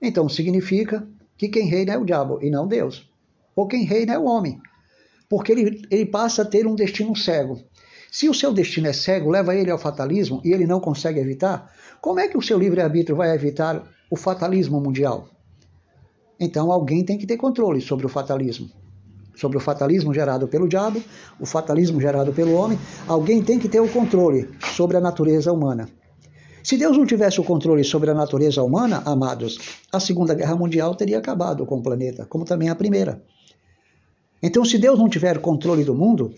Então 0.00 0.28
significa 0.28 1.06
que 1.36 1.48
quem 1.48 1.66
reina 1.68 1.92
é 1.92 1.98
o 1.98 2.04
diabo 2.04 2.38
e 2.42 2.50
não 2.50 2.66
Deus. 2.66 3.10
Ou 3.54 3.66
quem 3.66 3.84
reina 3.84 4.14
é 4.14 4.18
o 4.18 4.24
homem. 4.24 4.60
Porque 5.28 5.52
ele, 5.52 5.82
ele 5.90 6.06
passa 6.06 6.42
a 6.42 6.44
ter 6.44 6.66
um 6.66 6.74
destino 6.74 7.14
cego. 7.16 7.62
Se 8.10 8.28
o 8.28 8.34
seu 8.34 8.52
destino 8.52 8.88
é 8.88 8.92
cego, 8.92 9.30
leva 9.30 9.54
ele 9.54 9.70
ao 9.70 9.78
fatalismo 9.78 10.40
e 10.44 10.52
ele 10.52 10.66
não 10.66 10.80
consegue 10.80 11.20
evitar, 11.20 11.72
como 12.00 12.18
é 12.18 12.26
que 12.26 12.36
o 12.36 12.42
seu 12.42 12.58
livre-arbítrio 12.58 13.16
vai 13.16 13.32
evitar 13.34 13.88
o 14.10 14.16
fatalismo 14.16 14.80
mundial? 14.80 15.28
Então 16.38 16.72
alguém 16.72 17.04
tem 17.04 17.18
que 17.18 17.26
ter 17.26 17.36
controle 17.36 17.80
sobre 17.80 18.06
o 18.06 18.08
fatalismo. 18.08 18.70
Sobre 19.40 19.56
o 19.56 19.60
fatalismo 19.60 20.12
gerado 20.12 20.46
pelo 20.46 20.68
diabo, 20.68 21.02
o 21.40 21.46
fatalismo 21.46 21.98
gerado 21.98 22.30
pelo 22.30 22.52
homem, 22.52 22.78
alguém 23.08 23.42
tem 23.42 23.58
que 23.58 23.70
ter 23.70 23.80
o 23.80 23.88
controle 23.88 24.50
sobre 24.74 24.98
a 24.98 25.00
natureza 25.00 25.50
humana. 25.50 25.88
Se 26.62 26.76
Deus 26.76 26.94
não 26.94 27.06
tivesse 27.06 27.40
o 27.40 27.44
controle 27.44 27.82
sobre 27.82 28.10
a 28.10 28.14
natureza 28.14 28.62
humana, 28.62 29.02
amados, 29.06 29.58
a 29.90 29.98
Segunda 29.98 30.34
Guerra 30.34 30.54
Mundial 30.54 30.94
teria 30.94 31.16
acabado 31.16 31.64
com 31.64 31.78
o 31.78 31.82
planeta, 31.82 32.26
como 32.26 32.44
também 32.44 32.68
a 32.68 32.74
Primeira. 32.74 33.24
Então, 34.42 34.62
se 34.62 34.76
Deus 34.76 34.98
não 34.98 35.08
tiver 35.08 35.38
controle 35.38 35.84
do 35.84 35.94
mundo, 35.94 36.34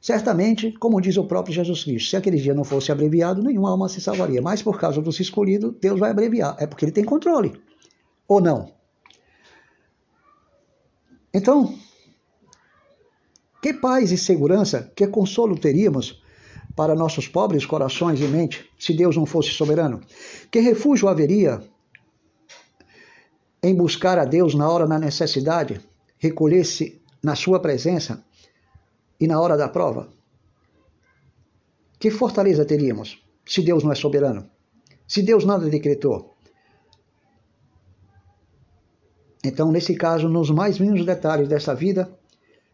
certamente, 0.00 0.72
como 0.72 1.02
diz 1.02 1.18
o 1.18 1.24
próprio 1.24 1.54
Jesus 1.54 1.84
Cristo, 1.84 2.08
se 2.08 2.16
aquele 2.16 2.38
dia 2.38 2.54
não 2.54 2.64
fosse 2.64 2.90
abreviado, 2.90 3.42
nenhuma 3.42 3.68
alma 3.68 3.90
se 3.90 4.00
salvaria. 4.00 4.40
Mas 4.40 4.62
por 4.62 4.80
causa 4.80 5.02
dos 5.02 5.20
escolhidos, 5.20 5.74
Deus 5.78 6.00
vai 6.00 6.10
abreviar. 6.10 6.56
É 6.58 6.66
porque 6.66 6.86
ele 6.86 6.92
tem 6.92 7.04
controle. 7.04 7.60
Ou 8.26 8.40
não? 8.40 8.72
Então, 11.34 11.74
que 13.62 13.72
paz 13.72 14.10
e 14.10 14.18
segurança, 14.18 14.92
que 14.96 15.06
consolo 15.06 15.56
teríamos 15.56 16.20
para 16.74 16.96
nossos 16.96 17.28
pobres 17.28 17.64
corações 17.64 18.20
e 18.20 18.24
mente, 18.24 18.68
se 18.76 18.92
Deus 18.92 19.16
não 19.16 19.24
fosse 19.24 19.50
soberano? 19.50 20.00
Que 20.50 20.58
refúgio 20.58 21.08
haveria 21.08 21.62
em 23.62 23.72
buscar 23.72 24.18
a 24.18 24.24
Deus 24.24 24.56
na 24.56 24.68
hora 24.68 24.84
da 24.84 24.98
necessidade, 24.98 25.80
recolher-se 26.18 27.00
na 27.22 27.36
sua 27.36 27.60
presença 27.60 28.24
e 29.20 29.28
na 29.28 29.40
hora 29.40 29.56
da 29.56 29.68
prova? 29.68 30.08
Que 32.00 32.10
fortaleza 32.10 32.64
teríamos 32.64 33.24
se 33.46 33.62
Deus 33.62 33.84
não 33.84 33.92
é 33.92 33.94
soberano? 33.94 34.50
Se 35.06 35.22
Deus 35.22 35.44
nada 35.44 35.70
decretou? 35.70 36.34
Então, 39.44 39.70
nesse 39.70 39.94
caso, 39.94 40.28
nos 40.28 40.50
mais 40.50 40.80
mínimos 40.80 41.06
detalhes 41.06 41.48
dessa 41.48 41.74
vida, 41.74 42.12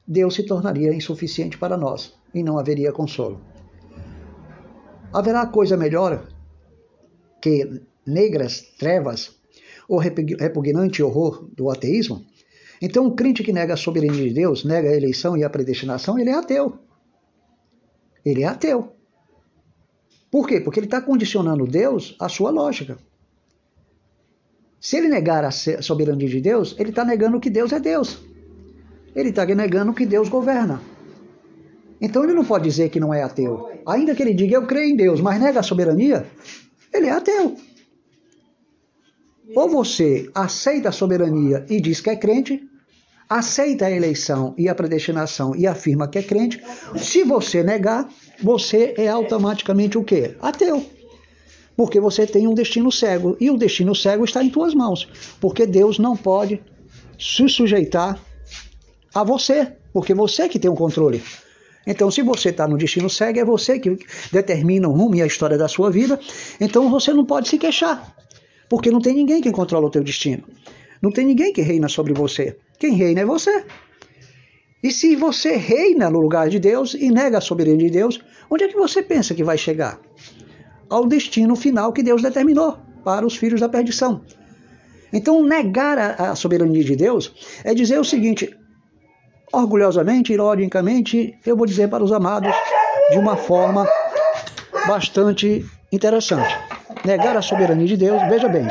Deus 0.08 0.34
se 0.34 0.42
tornaria 0.42 0.94
insuficiente 0.94 1.58
para 1.58 1.76
nós 1.76 2.14
e 2.34 2.42
não 2.42 2.58
haveria 2.58 2.90
consolo. 2.90 3.42
Haverá 5.12 5.46
coisa 5.46 5.76
melhor 5.76 6.26
que 7.42 7.82
negras 8.06 8.62
trevas 8.78 9.38
ou 9.86 9.98
repugnante 9.98 11.02
horror 11.02 11.50
do 11.54 11.70
ateísmo? 11.70 12.24
Então, 12.80 13.06
um 13.06 13.14
crente 13.14 13.42
que 13.42 13.52
nega 13.52 13.74
a 13.74 13.76
soberania 13.76 14.24
de 14.24 14.32
Deus, 14.32 14.64
nega 14.64 14.88
a 14.88 14.96
eleição 14.96 15.36
e 15.36 15.44
a 15.44 15.50
predestinação, 15.50 16.18
ele 16.18 16.30
é 16.30 16.34
ateu. 16.34 16.78
Ele 18.24 18.44
é 18.44 18.46
ateu. 18.46 18.92
Por 20.30 20.46
quê? 20.46 20.60
Porque 20.60 20.80
ele 20.80 20.86
está 20.86 21.02
condicionando 21.02 21.66
Deus 21.66 22.16
à 22.18 22.28
sua 22.28 22.50
lógica. 22.50 22.96
Se 24.80 24.96
ele 24.96 25.08
negar 25.08 25.44
a 25.44 25.50
soberania 25.50 26.28
de 26.28 26.40
Deus, 26.40 26.74
ele 26.78 26.90
está 26.90 27.04
negando 27.04 27.40
que 27.40 27.50
Deus 27.50 27.72
é 27.72 27.80
Deus. 27.80 28.27
Ele 29.18 29.30
está 29.30 29.44
negando 29.44 29.92
que 29.92 30.06
Deus 30.06 30.28
governa. 30.28 30.80
Então 32.00 32.22
ele 32.22 32.34
não 32.34 32.44
pode 32.44 32.62
dizer 32.62 32.88
que 32.88 33.00
não 33.00 33.12
é 33.12 33.20
ateu. 33.20 33.68
Ainda 33.84 34.14
que 34.14 34.22
ele 34.22 34.32
diga 34.32 34.54
eu 34.54 34.64
creio 34.64 34.92
em 34.92 34.96
Deus, 34.96 35.20
mas 35.20 35.40
nega 35.40 35.58
a 35.58 35.62
soberania, 35.64 36.24
ele 36.94 37.08
é 37.08 37.10
ateu. 37.10 37.56
Ou 39.56 39.68
você 39.68 40.30
aceita 40.32 40.90
a 40.90 40.92
soberania 40.92 41.66
e 41.68 41.80
diz 41.80 42.00
que 42.00 42.10
é 42.10 42.14
crente, 42.14 42.62
aceita 43.28 43.86
a 43.86 43.90
eleição 43.90 44.54
e 44.56 44.68
a 44.68 44.74
predestinação 44.74 45.52
e 45.56 45.66
afirma 45.66 46.06
que 46.06 46.20
é 46.20 46.22
crente. 46.22 46.62
Se 46.96 47.24
você 47.24 47.64
negar, 47.64 48.08
você 48.40 48.94
é 48.96 49.08
automaticamente 49.08 49.98
o 49.98 50.04
quê? 50.04 50.36
Ateu. 50.40 50.86
Porque 51.76 51.98
você 51.98 52.24
tem 52.24 52.46
um 52.46 52.54
destino 52.54 52.92
cego 52.92 53.36
e 53.40 53.50
o 53.50 53.56
destino 53.56 53.96
cego 53.96 54.24
está 54.24 54.44
em 54.44 54.48
tuas 54.48 54.74
mãos, 54.74 55.08
porque 55.40 55.66
Deus 55.66 55.98
não 55.98 56.16
pode 56.16 56.62
se 57.18 57.48
sujeitar 57.48 58.27
a 59.14 59.24
você, 59.24 59.72
porque 59.92 60.14
você 60.14 60.48
que 60.48 60.58
tem 60.58 60.70
o 60.70 60.74
controle. 60.74 61.22
Então, 61.86 62.10
se 62.10 62.20
você 62.20 62.50
está 62.50 62.68
no 62.68 62.76
destino 62.76 63.08
cego, 63.08 63.38
é 63.38 63.44
você 63.44 63.78
que 63.78 63.98
determina 64.30 64.86
o 64.88 64.92
rumo 64.92 65.14
e 65.14 65.22
a 65.22 65.26
história 65.26 65.56
da 65.56 65.68
sua 65.68 65.90
vida. 65.90 66.20
Então, 66.60 66.90
você 66.90 67.14
não 67.14 67.24
pode 67.24 67.48
se 67.48 67.56
queixar, 67.56 68.14
porque 68.68 68.90
não 68.90 69.00
tem 69.00 69.14
ninguém 69.14 69.40
que 69.40 69.50
controla 69.50 69.86
o 69.86 69.90
teu 69.90 70.04
destino. 70.04 70.44
Não 71.00 71.10
tem 71.10 71.24
ninguém 71.24 71.52
que 71.52 71.62
reina 71.62 71.88
sobre 71.88 72.12
você. 72.12 72.58
Quem 72.78 72.94
reina 72.94 73.20
é 73.20 73.24
você. 73.24 73.64
E 74.82 74.92
se 74.92 75.16
você 75.16 75.56
reina 75.56 76.10
no 76.10 76.20
lugar 76.20 76.48
de 76.48 76.58
Deus 76.58 76.94
e 76.94 77.10
nega 77.10 77.38
a 77.38 77.40
soberania 77.40 77.86
de 77.86 77.90
Deus, 77.90 78.20
onde 78.50 78.64
é 78.64 78.68
que 78.68 78.76
você 78.76 79.02
pensa 79.02 79.34
que 79.34 79.42
vai 79.42 79.56
chegar? 79.56 79.98
Ao 80.90 81.06
destino 81.06 81.56
final 81.56 81.92
que 81.92 82.02
Deus 82.02 82.22
determinou 82.22 82.78
para 83.04 83.26
os 83.26 83.36
filhos 83.36 83.60
da 83.60 83.68
perdição. 83.68 84.22
Então, 85.12 85.42
negar 85.42 85.98
a, 85.98 86.32
a 86.32 86.36
soberania 86.36 86.84
de 86.84 86.94
Deus 86.94 87.32
é 87.64 87.74
dizer 87.74 87.98
o 87.98 88.04
seguinte: 88.04 88.54
orgulhosamente, 89.52 90.32
ironicamente, 90.32 91.38
eu 91.44 91.56
vou 91.56 91.66
dizer 91.66 91.88
para 91.88 92.04
os 92.04 92.12
amados 92.12 92.54
de 93.10 93.18
uma 93.18 93.36
forma 93.36 93.86
bastante 94.86 95.64
interessante. 95.92 96.54
Negar 97.04 97.36
a 97.36 97.42
soberania 97.42 97.86
de 97.86 97.96
Deus, 97.96 98.20
veja 98.28 98.48
bem, 98.48 98.66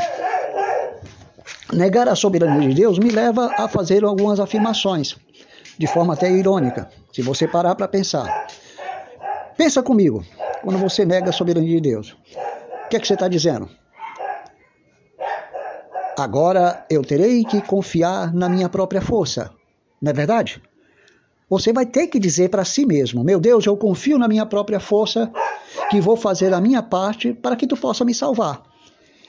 negar 1.74 2.08
a 2.08 2.16
soberania 2.16 2.70
de 2.70 2.76
Deus 2.76 3.00
me 3.00 3.10
leva 3.10 3.52
a 3.58 3.68
fazer 3.68 4.04
algumas 4.04 4.40
afirmações, 4.40 5.16
de 5.78 5.88
forma 5.88 6.14
até 6.14 6.30
irônica, 6.30 6.90
se 7.12 7.22
você 7.22 7.48
parar 7.48 7.76
para 7.76 7.88
pensar. 7.88 8.48
Pensa 9.56 9.82
comigo, 9.82 10.24
quando 10.62 10.78
você 10.78 11.06
nega 11.06 11.30
a 11.30 11.34
soberania 11.34 11.76
de 11.76 11.82
Deus, 11.82 12.16
o 12.86 12.90
que 12.90 12.96
é 12.96 13.00
que 13.00 13.08
você 13.08 13.16
está 13.16 13.28
dizendo? 13.28 13.70
Agora 16.18 16.86
eu 16.90 17.04
terei 17.04 17.44
que 17.44 17.62
confiar 17.62 18.34
na 18.34 18.50
minha 18.50 18.68
própria 18.70 19.02
força, 19.02 19.52
não 20.02 20.12
é 20.12 20.14
verdade? 20.14 20.62
Você 21.50 21.72
vai 21.72 21.86
ter 21.86 22.08
que 22.08 22.20
dizer 22.20 22.50
para 22.50 22.66
si 22.66 22.86
mesmo: 22.86 23.24
Meu 23.24 23.40
Deus, 23.40 23.66
eu 23.66 23.78
confio 23.78 24.18
na 24.18 24.28
minha 24.28 24.46
própria 24.46 24.80
força, 24.80 25.32
que 25.90 26.02
vou 26.02 26.18
fazer 26.18 26.54
a 26.54 26.62
minha 26.62 26.84
parte 26.84 27.34
para 27.34 27.56
que 27.56 27.66
tu 27.66 27.78
possa 27.78 28.04
me 28.04 28.14
salvar. 28.14 28.64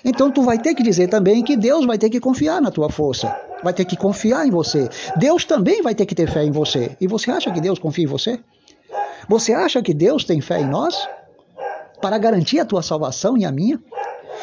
Então 0.05 0.31
tu 0.31 0.43
vai 0.43 0.59
ter 0.59 0.75
que 0.75 0.83
dizer 0.83 1.09
também 1.09 1.43
que 1.43 1.57
Deus 1.57 1.85
vai 1.87 1.99
ter 1.99 2.11
que 2.11 2.21
confiar 2.21 2.61
na 2.61 2.71
tua 2.71 2.91
força, 2.91 3.35
vai 3.63 3.73
ter 3.73 3.85
que 3.85 3.97
confiar 3.97 4.47
em 4.47 4.51
você. 4.51 4.89
Deus 5.17 5.45
também 5.45 5.83
vai 5.83 5.95
ter 5.95 6.07
que 6.07 6.15
ter 6.15 6.31
fé 6.31 6.45
em 6.45 6.51
você. 6.51 6.97
E 7.01 7.07
você 7.07 7.31
acha 7.31 7.51
que 7.53 7.61
Deus 7.61 7.79
confia 7.79 8.05
em 8.05 8.09
você? 8.09 8.39
Você 9.29 9.53
acha 9.53 9.83
que 9.83 9.93
Deus 9.93 10.25
tem 10.25 10.41
fé 10.41 10.61
em 10.61 10.67
nós 10.69 11.09
para 12.01 12.17
garantir 12.19 12.61
a 12.61 12.65
tua 12.65 12.83
salvação 12.83 13.37
e 13.37 13.45
a 13.45 13.53
minha? 13.53 13.81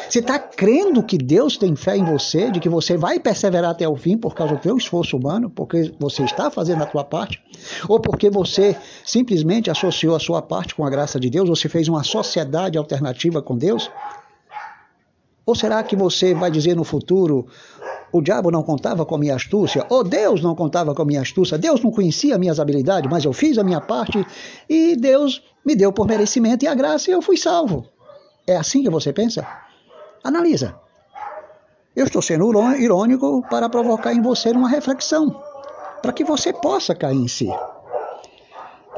Você 0.08 0.20
está 0.20 0.38
crendo 0.38 1.02
que 1.02 1.18
Deus 1.18 1.56
tem 1.56 1.74
fé 1.74 1.96
em 1.96 2.04
você, 2.04 2.50
de 2.50 2.60
que 2.60 2.68
você 2.68 2.96
vai 2.96 3.18
perseverar 3.18 3.70
até 3.70 3.88
o 3.88 3.96
fim 3.96 4.16
por 4.16 4.34
causa 4.34 4.54
do 4.54 4.60
teu 4.60 4.76
esforço 4.76 5.16
humano, 5.16 5.50
porque 5.50 5.92
você 5.98 6.22
está 6.22 6.50
fazendo 6.50 6.82
a 6.82 6.86
tua 6.86 7.02
parte, 7.02 7.42
ou 7.88 7.98
porque 7.98 8.30
você 8.30 8.76
simplesmente 9.04 9.70
associou 9.70 10.14
a 10.14 10.20
sua 10.20 10.40
parte 10.40 10.74
com 10.74 10.84
a 10.84 10.90
graça 10.90 11.18
de 11.18 11.28
Deus, 11.28 11.48
você 11.48 11.68
fez 11.68 11.88
uma 11.88 12.04
sociedade 12.04 12.78
alternativa 12.78 13.42
com 13.42 13.56
Deus? 13.56 13.90
Ou 15.44 15.54
será 15.54 15.82
que 15.82 15.96
você 15.96 16.34
vai 16.34 16.50
dizer 16.50 16.76
no 16.76 16.84
futuro, 16.84 17.46
o 18.12 18.20
diabo 18.20 18.50
não 18.50 18.62
contava 18.62 19.04
com 19.04 19.16
a 19.16 19.18
minha 19.18 19.34
astúcia, 19.34 19.84
ou 19.88 20.04
Deus 20.04 20.40
não 20.40 20.54
contava 20.54 20.94
com 20.94 21.02
a 21.02 21.04
minha 21.04 21.20
astúcia, 21.20 21.58
Deus 21.58 21.82
não 21.82 21.90
conhecia 21.90 22.38
minhas 22.38 22.60
habilidades, 22.60 23.10
mas 23.10 23.24
eu 23.24 23.32
fiz 23.32 23.58
a 23.58 23.64
minha 23.64 23.80
parte 23.80 24.24
e 24.68 24.96
Deus 24.96 25.42
me 25.64 25.74
deu 25.74 25.92
por 25.92 26.06
merecimento 26.06 26.64
e 26.64 26.68
a 26.68 26.74
graça 26.74 27.10
e 27.10 27.12
eu 27.12 27.20
fui 27.20 27.36
salvo. 27.36 27.86
É 28.46 28.56
assim 28.56 28.82
que 28.82 28.90
você 28.90 29.12
pensa? 29.12 29.65
Analisa. 30.26 30.74
Eu 31.94 32.04
estou 32.04 32.20
sendo 32.20 32.52
irônico 32.76 33.42
para 33.48 33.68
provocar 33.68 34.12
em 34.12 34.20
você 34.20 34.50
uma 34.50 34.68
reflexão, 34.68 35.40
para 36.02 36.12
que 36.12 36.24
você 36.24 36.52
possa 36.52 36.94
cair 36.94 37.16
em 37.16 37.28
si. 37.28 37.48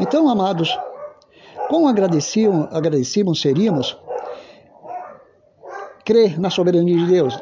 Então, 0.01 0.29
amados, 0.29 0.76
quão 1.68 1.87
agradecidos, 1.87 3.41
seríamos 3.41 3.97
crer 6.05 6.41
na 6.41 6.49
soberania 6.49 6.97
de 6.97 7.07
Deus. 7.07 7.39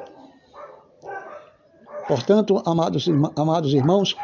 Portanto, 2.08 2.60
amados, 2.66 3.08
amados 3.36 3.72
irmãos, 3.72 4.16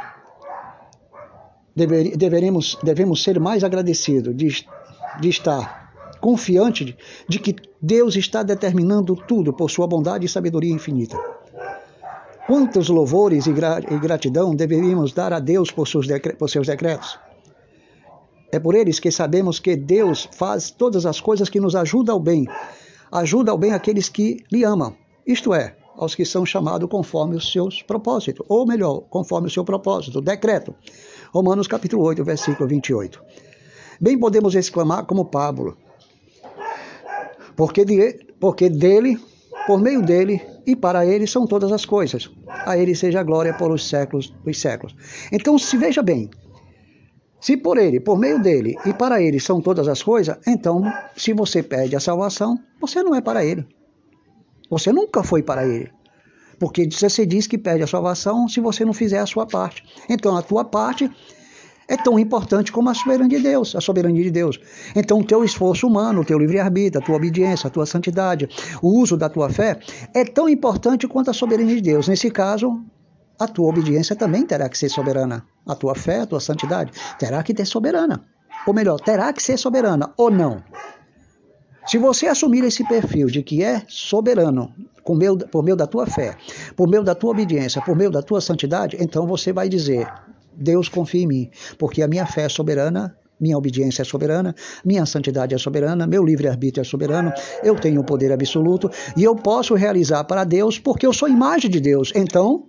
dever, 1.75 2.17
deveremos, 2.17 2.77
devemos 2.83 3.23
ser 3.23 3.39
mais 3.39 3.63
agradecidos 3.63 4.37
de, 4.37 4.67
de 5.21 5.29
estar 5.29 5.82
confiante 6.23 6.85
de, 6.85 6.97
de 7.29 7.39
que 7.41 7.57
Deus 7.81 8.15
está 8.15 8.45
determinando 8.45 9.17
tudo 9.17 9.53
por 9.53 9.69
sua 9.69 9.89
bondade 9.89 10.25
e 10.25 10.29
sabedoria 10.29 10.73
infinita. 10.73 11.19
Quantos 12.47 12.89
louvores 12.89 13.47
e, 13.47 13.53
gratidão 13.53 14.55
deveríamos 14.55 15.13
dar 15.13 15.33
a 15.33 15.41
Deus 15.41 15.73
por 15.73 15.89
seus, 15.89 16.07
por 16.39 16.49
seus 16.49 16.69
decretos? 16.69 17.19
É 18.53 18.61
por 18.61 18.75
eles 18.75 19.01
que 19.01 19.11
sabemos 19.11 19.59
que 19.59 19.75
Deus 19.75 20.29
faz 20.33 20.71
todas 20.71 21.07
as 21.07 21.21
coisas 21.21 21.49
que 21.49 21.59
nos 21.59 21.75
ajudam 21.75 22.15
ao 22.15 22.21
bem, 22.21 22.47
ajuda 23.11 23.51
ao 23.51 23.59
bem 23.59 23.73
aqueles 23.73 24.09
que 24.09 24.45
lhe 24.53 24.65
amam. 24.65 24.95
Isto 25.27 25.53
é, 25.53 25.77
aos 25.97 26.15
que 26.15 26.25
são 26.25 26.47
chamados 26.47 26.89
conforme 26.89 27.35
os 27.35 27.51
seus 27.51 27.83
propósitos, 27.83 28.45
ou 28.49 28.67
melhor, 28.67 29.01
conforme 29.11 29.49
o 29.49 29.51
seu 29.51 29.65
propósito, 29.65 30.21
decreto. 30.21 30.75
Romanos 31.33 31.67
capítulo 31.67 32.05
8, 32.05 32.23
versículo 32.23 32.69
28. 32.69 33.23
Bem 34.01 34.19
podemos 34.19 34.55
exclamar 34.55 35.07
como 35.07 35.25
Pablo, 35.25 35.77
porque, 37.57 37.85
de, 37.85 38.27
porque 38.39 38.69
dele, 38.69 39.19
por 39.67 39.81
meio 39.81 40.03
dele 40.03 40.41
e 40.67 40.77
para 40.77 41.05
ele 41.07 41.27
são 41.27 41.47
todas 41.47 41.73
as 41.73 41.85
coisas. 41.85 42.31
A 42.47 42.77
ele 42.77 42.95
seja 42.95 43.21
a 43.21 43.23
glória 43.23 43.55
por 43.55 43.71
os 43.71 43.89
séculos 43.89 44.31
dos 44.45 44.61
séculos. 44.61 44.95
Então, 45.31 45.59
se 45.59 45.77
veja 45.77 46.03
bem, 46.03 46.31
se 47.41 47.57
por 47.57 47.77
ele, 47.77 47.99
por 47.99 48.19
meio 48.19 48.41
dele 48.41 48.77
e 48.87 48.93
para 48.93 49.21
ele 49.21 49.41
são 49.41 49.61
todas 49.61 49.89
as 49.89 50.03
coisas, 50.03 50.39
então, 50.47 50.85
se 51.17 51.33
você 51.33 51.63
perde 51.63 51.97
a 51.97 52.01
salvação, 52.01 52.59
você 52.81 53.03
não 53.03 53.15
é 53.15 53.21
para 53.21 53.45
ele. 53.45 53.67
Você 54.71 54.93
nunca 54.93 55.23
foi 55.23 55.43
para 55.43 55.67
ele. 55.67 55.91
Porque 56.59 56.89
você 56.89 57.27
diz 57.27 57.49
que 57.49 57.59
perde 57.59 57.83
a 57.83 57.87
salvação 57.89 58.47
se 58.47 58.61
você 58.61 58.85
não 58.85 58.93
fizer 58.93 59.19
a 59.19 59.27
sua 59.27 59.45
parte. 59.45 59.83
Então, 60.09 60.37
a 60.37 60.43
tua 60.43 60.65
parte 60.65 61.11
é 61.89 61.97
tão 61.97 62.19
importante 62.19 62.73
como 62.73 62.89
a 62.91 62.95
soberania 62.95 63.39
de 63.39 63.43
Deus, 63.43 63.75
a 63.75 63.81
soberania 63.81 64.23
de 64.23 64.31
Deus. 64.31 64.59
Então, 64.95 65.21
o 65.21 65.25
teu 65.25 65.45
esforço 65.45 65.87
humano, 65.87 66.21
o 66.21 66.25
teu 66.25 66.39
livre-arbítrio, 66.39 67.03
a 67.03 67.05
tua 67.05 67.17
obediência, 67.17 67.67
a 67.67 67.71
tua 67.71 67.87
santidade, 67.87 68.49
o 68.81 69.01
uso 69.01 69.17
da 69.17 69.29
tua 69.29 69.51
fé 69.51 69.79
é 70.15 70.25
tão 70.25 70.49
importante 70.49 71.07
quanto 71.07 71.31
a 71.31 71.35
soberania 71.35 71.77
de 71.77 71.83
Deus. 71.83 72.09
Nesse 72.09 72.31
caso, 72.31 72.83
a 73.39 73.47
tua 73.47 73.69
obediência 73.69 74.15
também 74.15 74.47
terá 74.47 74.69
que 74.69 74.79
ser 74.79 74.89
soberana. 74.89 75.45
A 75.67 75.75
tua 75.75 75.95
fé, 75.95 76.21
a 76.21 76.27
tua 76.27 76.41
santidade 76.41 76.93
terá 77.19 77.43
que 77.43 77.55
ser 77.55 77.67
soberana. 77.67 78.25
Ou 78.67 78.73
melhor, 78.73 79.01
terá 79.01 79.33
que 79.33 79.43
ser 79.43 79.59
soberana 79.59 80.13
ou 80.17 80.31
não. 80.31 80.63
Se 81.87 81.99
você 81.99 82.29
assumir 82.29 82.63
esse 82.63 82.85
perfil 82.85 83.27
de 83.27 83.43
que 83.43 83.63
é 83.63 83.83
soberano 83.89 84.73
por 85.05 85.17
meio, 85.17 85.37
por 85.37 85.65
meio 85.65 85.77
da 85.77 85.87
tua 85.87 86.07
fé, 86.07 86.37
por 86.77 86.89
meio 86.89 87.03
da 87.03 87.15
tua 87.15 87.33
obediência, 87.33 87.83
por 87.83 87.97
meio 87.97 88.11
da 88.11 88.23
tua 88.23 88.41
santidade, 88.41 88.97
então 89.01 89.27
você 89.27 89.53
vai 89.53 89.69
dizer: 89.69 90.07
Deus 90.57 90.89
confia 90.89 91.23
em 91.23 91.27
mim, 91.27 91.51
porque 91.79 92.03
a 92.03 92.09
minha 92.09 92.27
fé 92.27 92.43
é 92.43 92.49
soberana, 92.49 93.17
minha 93.41 93.59
obediência 93.59 94.03
é 94.03 94.05
soberana, 94.05 94.55
minha 94.85 95.05
santidade 95.05 95.55
é 95.55 95.59
soberana, 95.59 96.07
meu 96.07 96.25
livre-arbítrio 96.25 96.83
é 96.83 96.85
soberano, 96.85 97.33
eu 97.63 97.75
tenho 97.75 98.01
o 98.01 98.05
poder 98.05 98.31
absoluto 98.33 98.89
e 99.17 99.25
eu 99.25 99.35
posso 99.35 99.75
realizar 99.75 100.23
para 100.25 100.45
Deus 100.45 100.79
porque 100.79 101.05
eu 101.05 101.13
sou 101.13 101.29
imagem 101.29 101.69
de 101.69 101.81
Deus. 101.81 102.13
Então, 102.15 102.69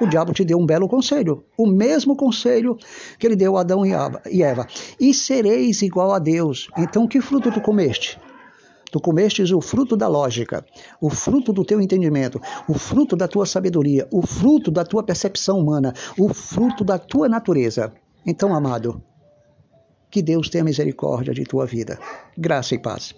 o 0.00 0.06
diabo 0.06 0.32
te 0.32 0.44
deu 0.44 0.56
um 0.56 0.64
belo 0.64 0.86
conselho, 0.86 1.44
o 1.56 1.66
mesmo 1.66 2.14
conselho 2.14 2.76
que 3.18 3.26
ele 3.26 3.34
deu 3.34 3.56
a 3.56 3.62
Adão 3.62 3.82
e 3.84 4.42
Eva. 4.42 4.66
E 5.00 5.12
sereis 5.12 5.82
igual 5.82 6.12
a 6.12 6.20
Deus. 6.20 6.68
Então, 6.78 7.08
que 7.08 7.20
fruto 7.20 7.50
tu 7.50 7.60
comeste? 7.60 8.20
Tu 8.90 9.00
comestes 9.00 9.50
o 9.52 9.60
fruto 9.60 9.96
da 9.96 10.08
lógica, 10.08 10.64
o 11.00 11.10
fruto 11.10 11.52
do 11.52 11.64
teu 11.64 11.80
entendimento, 11.80 12.40
o 12.68 12.74
fruto 12.74 13.16
da 13.16 13.28
tua 13.28 13.46
sabedoria, 13.46 14.08
o 14.10 14.26
fruto 14.26 14.70
da 14.70 14.84
tua 14.84 15.02
percepção 15.02 15.58
humana, 15.58 15.92
o 16.18 16.32
fruto 16.32 16.84
da 16.84 16.98
tua 16.98 17.28
natureza. 17.28 17.92
Então, 18.24 18.54
amado, 18.54 19.02
que 20.10 20.22
Deus 20.22 20.48
tenha 20.48 20.64
misericórdia 20.64 21.34
de 21.34 21.44
tua 21.44 21.66
vida. 21.66 21.98
Graça 22.36 22.74
e 22.74 22.78
paz. 22.78 23.14